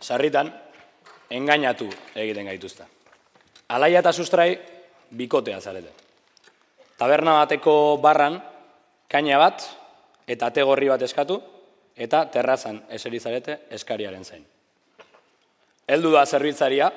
sarritan, 0.00 0.52
engainatu 1.30 1.88
egiten 2.14 2.46
gaituzta. 2.46 2.86
Alaia 3.68 4.00
eta 4.00 4.12
sustrai, 4.12 4.58
bikotea 5.10 5.60
zarete. 5.60 5.90
Taberna 6.98 7.38
bateko 7.40 7.98
barran, 8.02 8.38
kaina 9.08 9.38
bat, 9.38 9.64
eta 10.26 10.50
tegorri 10.50 10.88
bat 10.88 11.02
eskatu, 11.02 11.40
eta 11.96 12.24
terrazan 12.32 12.82
eseri 12.90 13.20
zarete 13.20 13.58
eskariaren 13.74 14.24
zain. 14.24 14.44
Heldu 15.88 16.12
da 16.12 16.26
zerbitzaria, 16.26 16.90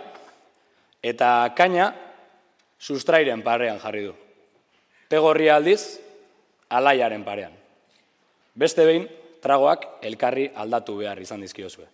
eta 1.01 1.31
kaina 1.55 1.91
sustrairen 2.79 3.41
parean 3.41 3.79
jarri 3.79 4.05
du. 4.09 4.13
Tegorri 5.09 5.49
aldiz, 5.49 5.81
alaiaren 6.69 7.23
parean. 7.23 7.60
Beste 8.53 8.85
behin, 8.85 9.07
tragoak 9.41 9.85
elkarri 10.03 10.51
aldatu 10.55 10.97
behar 10.99 11.19
izan 11.23 11.41
dizkiozue. 11.41 11.87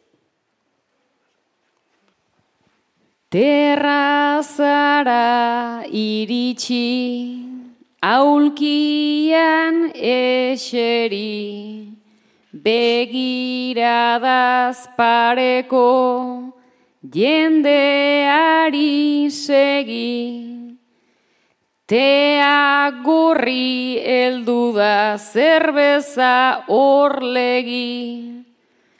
Terrazara 3.29 4.63
iritsi, 5.91 7.43
aulkian 8.01 9.91
eseri, 9.93 11.91
begiradaz 12.67 13.77
pareko, 14.97 15.87
jendeari 17.03 18.87
segi. 19.29 20.56
Tea 21.87 22.91
gorri 23.01 23.95
eldu 24.03 24.75
da 24.75 25.15
zerbeza 25.15 26.67
orlegi, 26.67 28.43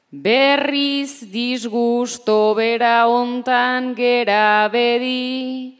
berriz 0.10 1.28
disgusto 1.28 2.56
bera 2.56 3.12
ontan 3.12 3.92
gera 3.94 4.70
bedi, 4.72 5.76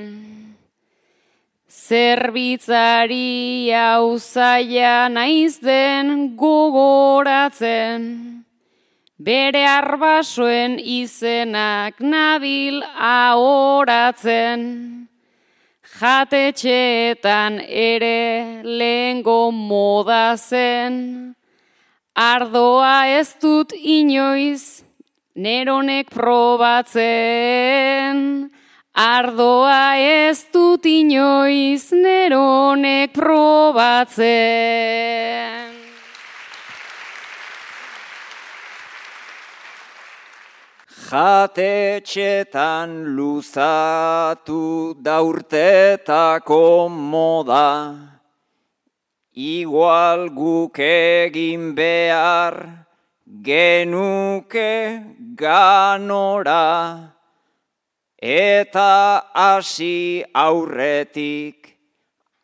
Zerbitzari 1.67 3.67
auzaia 3.75 5.11
naiz 5.11 5.59
den 5.59 6.39
gogoratzen. 6.39 8.47
Bere 9.19 9.67
arbasoen 9.67 10.79
izenak 10.79 11.99
nabil 11.99 12.79
ahoratzen. 12.95 14.63
Jatetxeetan 15.99 17.59
ere 17.59 18.63
lehengo 18.63 19.51
moda 19.51 20.37
zen. 20.37 21.35
Ardoa 22.13 23.07
ez 23.09 23.33
dut 23.41 23.73
inoiz, 23.73 24.85
neronek 25.33 26.13
probatzen. 26.13 27.01
Ardoa 28.93 29.97
ez 29.97 30.45
dut 30.53 30.85
inoiz, 30.85 31.89
neronek 31.89 33.13
probatzen. 33.17 34.23
Jatetxetan 41.09 42.93
luzatu 43.17 44.93
daurtetako 45.01 46.89
moda, 46.89 48.12
igual 49.35 50.29
guk 50.29 50.77
egin 50.79 51.73
behar 51.75 52.85
genuke 53.41 55.03
ganora, 55.35 57.13
eta 58.21 59.23
hasi 59.33 60.23
aurretik 60.33 61.73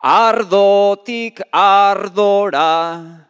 ardotik 0.01 1.41
ardora, 1.51 3.27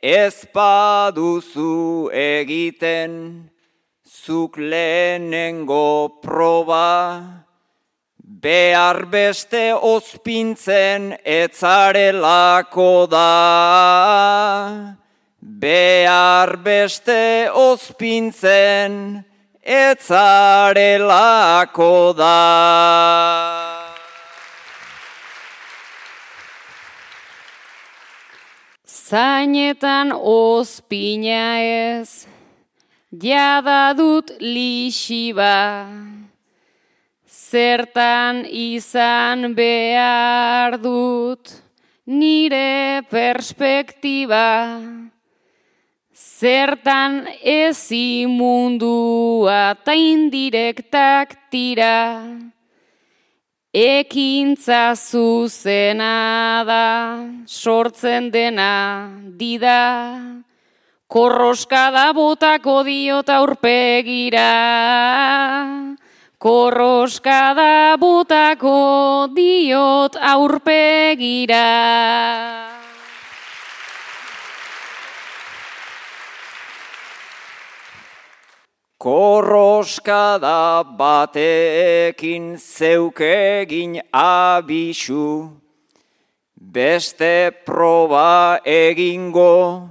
ez 0.00 0.44
baduzu 0.52 2.10
egiten 2.12 3.50
zuk 4.04 4.56
lehenengo 4.56 6.20
proba, 6.22 7.43
behar 8.44 9.06
beste 9.08 9.72
ospintzen 9.72 11.16
etzarelako 11.24 13.06
da. 13.08 14.96
Behar 15.40 16.56
beste 16.66 17.48
ospintzen 17.48 19.24
etzarelako 19.64 20.92
da. 22.20 22.40
Zainetan 28.84 30.12
ospina 30.12 31.60
ez, 31.60 32.26
jada 33.12 33.94
dut 33.96 34.30
lixiba, 34.40 35.88
zertan 37.50 38.44
izan 38.48 39.52
behar 39.54 40.78
dut 40.80 41.52
nire 42.06 43.02
perspektiba, 43.10 44.80
zertan 46.14 47.24
ezi 47.40 48.26
mundua 48.28 49.74
ta 49.84 49.92
indirektak 49.92 51.36
tira, 51.50 52.24
Ekintza 53.74 54.94
zuzena 54.94 56.62
da, 56.62 57.26
sortzen 57.44 58.30
dena 58.30 59.10
dida, 59.34 60.44
korroska 61.10 61.90
da 61.90 62.12
botako 62.14 62.84
diot 62.86 63.32
aurpegira. 63.34 64.46
Korroska 66.44 67.54
da 67.56 67.96
botako 67.96 69.32
diot 69.32 70.12
aurpegira. 70.20 71.64
Korroska 79.00 80.36
da 80.36 80.84
batekin 80.84 82.58
zeukegin 82.60 84.02
abisu, 84.12 85.48
beste 86.60 87.56
proba 87.64 88.60
egingo 88.68 89.88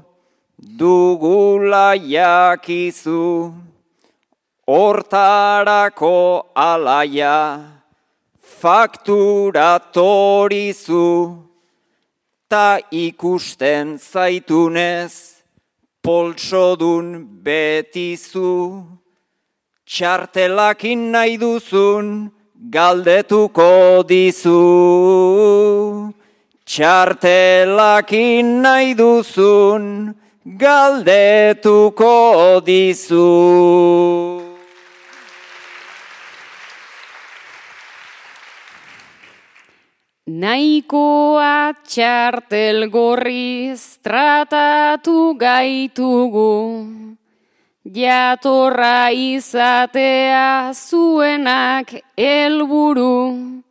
dugula 0.62 1.98
jakizu, 1.98 3.54
hortarako 4.68 6.44
alaia 6.56 7.62
fakturatorizu, 8.62 11.38
ta 12.50 12.80
ikusten 12.92 14.00
zaitunez 14.00 15.34
poltsodun 16.04 17.28
betizu. 17.44 18.84
Txartelakin 19.86 21.12
nahi 21.12 21.38
duzun 21.38 22.32
galdetuko 22.70 24.04
dizu. 24.08 24.64
Txartelakin 26.66 28.62
nahi 28.64 28.94
duzun 28.96 30.16
galdetuko 30.46 32.62
dizu. 32.66 34.43
Naikoa 40.26 41.76
txartel 41.84 42.88
gorriz 42.88 44.00
tratatu 44.00 45.36
gaitugu. 45.36 46.88
Jatorra 47.84 49.12
izatea 49.12 50.72
zuenak 50.72 51.92
helburu, 52.16 53.62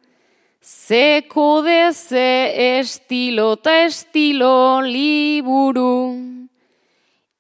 Zeko 0.61 1.63
deze 1.65 2.53
estilo 2.77 3.55
eta 3.57 3.87
estilo 3.87 4.83
liburu. 4.85 6.21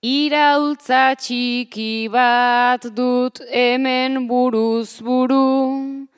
Iraultza 0.00 1.12
txiki 1.20 2.08
bat 2.08 2.88
dut 2.96 3.44
hemen 3.52 4.26
buruz 4.26 5.02
buru. 5.04 6.08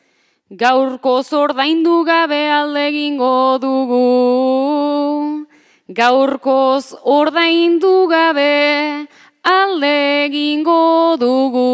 Gaurko 0.56 1.12
zordaindu 1.24 2.04
gabe 2.06 2.38
alde 2.56 2.82
egingo 2.88 3.58
dugu. 3.58 5.46
Gaurkoz 5.90 6.94
ordaindu 7.02 8.06
gabe 8.06 9.08
alde 9.42 9.94
egingo 10.26 11.16
dugu. 11.18 11.72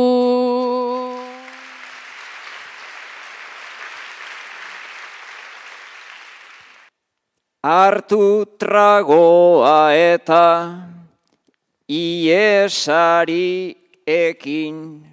Artu 7.62 8.47
tragoa 8.57 9.93
eta 9.93 10.49
iesari 11.85 13.76
ekin, 14.09 15.10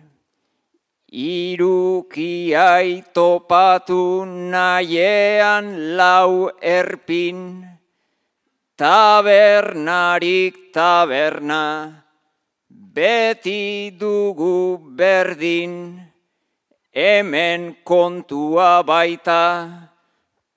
irukiai 1.17 3.01
topatu 3.09 4.21
naiean 4.21 5.97
lau 5.97 6.53
erpin, 6.61 7.65
tabernarik 8.77 10.69
taberna, 10.69 12.05
beti 12.69 13.89
dugu 13.97 14.77
berdin, 14.77 15.97
hemen 16.93 17.81
kontua 17.81 18.85
baita, 18.85 19.89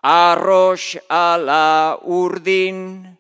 arrox 0.05 1.01
ala 1.09 1.97
urdin, 2.05 3.17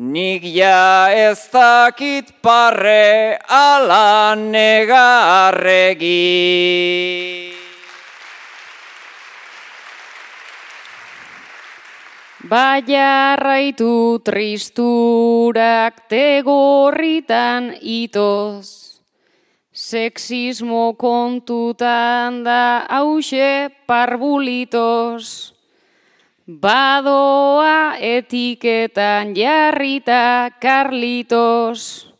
nik 0.00 0.40
ja 0.48 1.12
ez 1.12 1.44
dakit 1.52 2.32
parre 2.40 3.36
ala 3.44 4.32
negarregin. 4.32 6.00
Baia 12.48 13.36
raitu 13.36 14.18
tristurak 14.24 16.08
tegorritan 16.08 17.76
itoz, 17.78 18.96
Sexismo 19.70 20.96
kontutan 20.96 22.42
da 22.42 22.88
hause 22.88 23.68
parbulitos, 23.86 25.52
Badoa 26.58 27.94
etiketan 28.00 29.36
jarrita 29.36 30.50
karlitos, 30.58 32.10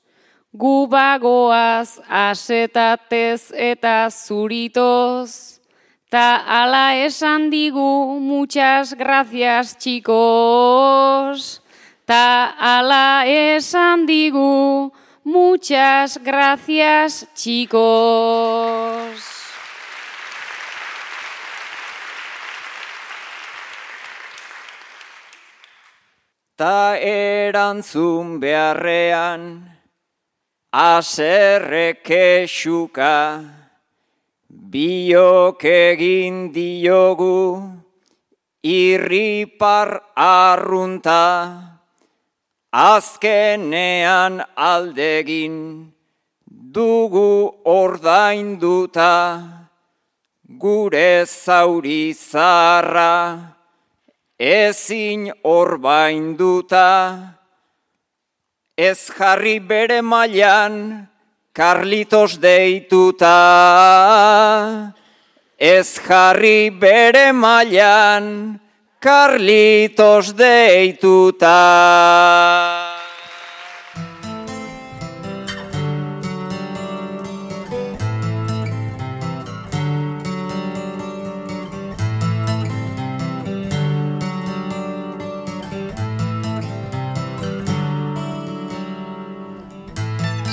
Gubagoaz 0.54 1.98
asetatez 2.06 3.50
eta 3.54 4.06
zuritos, 4.10 5.60
Ta 6.10 6.42
ala 6.42 6.98
esan 6.98 7.50
digu, 7.50 8.18
muchas 8.18 8.94
gracias 8.94 9.78
chicos. 9.78 11.62
Ta 12.04 12.50
ala 12.58 13.22
esan 13.26 14.06
digu, 14.06 14.92
muchas 15.22 16.18
gracias 16.18 17.28
chicos. 17.34 19.29
Ta 26.60 26.92
erantzun 27.00 28.36
beharrean, 28.36 29.64
aserreke 30.76 32.44
xuka, 32.44 33.40
Biok 34.44 35.64
egin 35.64 36.52
diogu 36.52 37.64
irripar 38.60 40.04
arrunta, 40.14 41.24
azkenean 42.70 44.44
aldegin 44.54 45.56
dugu 46.44 47.56
ordainduta, 47.64 49.16
gure 50.60 51.24
zauri 51.24 52.12
zarra 52.12 53.56
ezin 54.40 55.28
orbainduta, 55.44 56.88
ez 58.76 59.10
jarri 59.12 59.60
bere 59.60 60.00
mailan, 60.00 61.06
Carlitos 61.52 62.38
deituta. 62.40 63.34
Ez 65.58 66.00
jarri 66.00 66.70
bere 66.70 67.32
mailan, 67.32 68.56
Carlitos 69.02 70.32
deituta. 70.32 71.58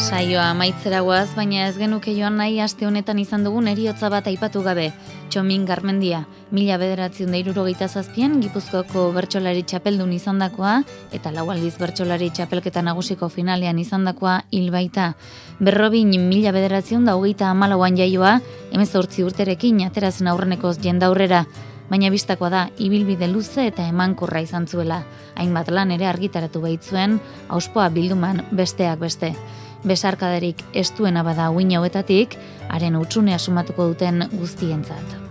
Saioa 0.08 0.54
amaitzera 0.54 1.02
guaz, 1.04 1.34
baina 1.36 1.66
ez 1.68 1.74
genuke 1.76 2.14
joan 2.16 2.38
nahi 2.40 2.62
aste 2.64 2.86
honetan 2.88 3.18
izan 3.20 3.44
dugun 3.44 3.66
eriotza 3.68 4.08
bat 4.08 4.30
aipatu 4.32 4.62
gabe. 4.64 4.86
Txomin 5.28 5.66
Garmendia, 5.68 6.22
mila 6.56 6.78
bederatzion 6.80 7.34
deiruro 7.36 7.66
zazpian, 7.88 8.40
Gipuzkoako 8.40 9.12
bertsolari 9.12 9.64
txapeldun 9.64 10.14
izandakoa 10.14 10.84
eta 11.12 11.32
lau 11.32 11.50
aldiz 11.52 11.76
bertsolari 11.78 12.30
txapelketa 12.30 12.82
nagusiko 12.82 13.28
finalean 13.28 13.80
izandakoa 13.80 14.44
hilbaita. 14.50 15.16
Berrobin 15.60 16.16
mila 16.30 16.54
bederatzion 16.54 17.04
da 17.04 17.18
hogeita 17.18 17.50
amalauan 17.50 17.98
jaioa, 17.98 18.40
emezortzi 18.72 19.24
urterekin 19.24 19.84
aterazen 19.84 20.28
aurrenekoz 20.28 20.78
jendaurrera, 20.80 21.44
baina 21.90 22.10
bistakoa 22.10 22.50
da 22.50 22.70
ibilbide 22.80 23.28
luze 23.28 23.68
eta 23.68 23.84
emankorra 23.84 24.40
izan 24.40 24.68
zuela. 24.68 25.04
Hainbat 25.36 25.68
lan 25.70 25.92
ere 25.92 26.08
argitaratu 26.08 26.62
baitzuen, 26.62 27.20
auspoa 27.50 27.90
bilduman 27.90 28.46
besteak 28.52 29.00
beste 29.00 29.36
besarkaderik 29.84 30.64
estuena 30.74 31.24
bada 31.24 31.50
uin 31.50 31.76
hauetatik, 31.78 32.38
haren 32.70 32.96
utxunea 32.96 33.38
sumatuko 33.40 33.88
duten 33.94 34.30
guztientzat. 34.34 35.28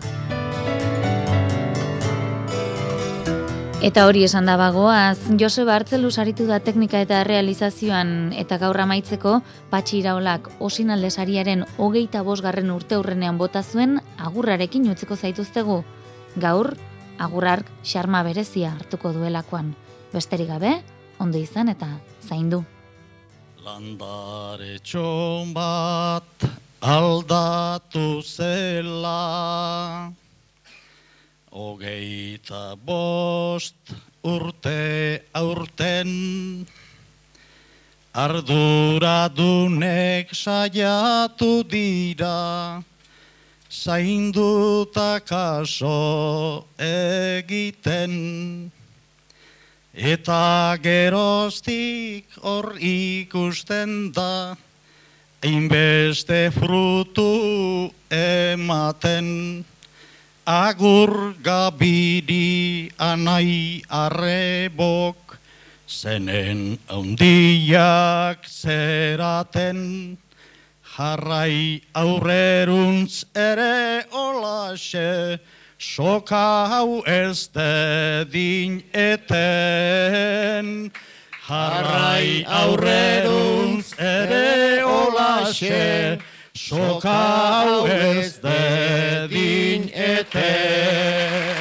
Eta 3.86 4.06
hori 4.08 4.24
esan 4.24 4.48
da 4.48 4.56
bagoaz, 4.56 5.18
Joseba 5.38 5.74
Artzelu 5.76 6.08
saritu 6.10 6.46
da 6.48 6.56
teknika 6.64 6.98
eta 7.04 7.20
realizazioan 7.28 8.32
eta 8.34 8.56
gaur 8.58 8.80
amaitzeko 8.82 9.36
patxi 9.70 10.00
iraolak 10.00 10.48
osinalde 10.58 11.10
sariaren 11.10 11.62
hogeita 11.76 12.24
bosgarren 12.26 12.72
urte 12.74 12.96
hurrenean 12.96 13.38
bota 13.38 13.62
zuen 13.62 14.00
agurrarekin 14.18 14.90
utziko 14.90 15.14
zaituztegu. 15.14 15.82
Gaur, 16.34 16.72
agurrark 17.18 17.68
xarma 17.84 18.24
berezia 18.26 18.72
hartuko 18.72 19.12
duelakoan. 19.12 19.74
Besterik 20.12 20.48
gabe, 20.50 20.80
ondo 21.20 21.38
izan 21.38 21.68
eta 21.68 21.92
zaindu. 22.26 22.64
Landare 23.66 24.78
txon 24.78 25.50
bat 25.50 26.38
aldatu 26.86 28.22
zela. 28.22 30.06
Ogeita 31.50 32.78
bost 32.78 33.90
urte 34.22 35.18
aurten 35.34 36.62
Arduradunek 38.14 40.30
saiatu 40.30 41.66
dira. 41.66 42.78
Zainduta 43.66 45.18
kaso 45.26 46.70
egiten 46.78 48.70
Eta 49.96 50.76
geroztik 50.84 52.28
hor 52.44 52.76
ikusten 52.76 54.12
da, 54.12 54.52
Einbeste 55.40 56.50
frutu 56.52 57.88
ematen, 58.12 59.64
Agur 60.44 61.32
gabiri 61.40 62.92
anai 63.00 63.80
arrebok, 63.88 65.38
Zenen 65.88 66.76
handiak 66.92 68.44
zeraten, 68.44 70.18
Jarrai 70.84 71.80
aurreruntz 71.94 73.24
ere 73.32 74.04
olaxe, 74.12 75.40
soka 75.94 76.66
hau 76.70 77.02
ez 77.06 77.48
dedin 77.54 78.82
eten. 78.92 80.66
Jarrai 81.46 82.44
aurreruntz 82.60 83.94
ere 83.98 84.82
olaxe, 84.82 86.18
soka 86.52 87.20
hau 87.62 87.86
ez 87.86 88.40
dedin 88.42 89.90
eten. 89.94 91.55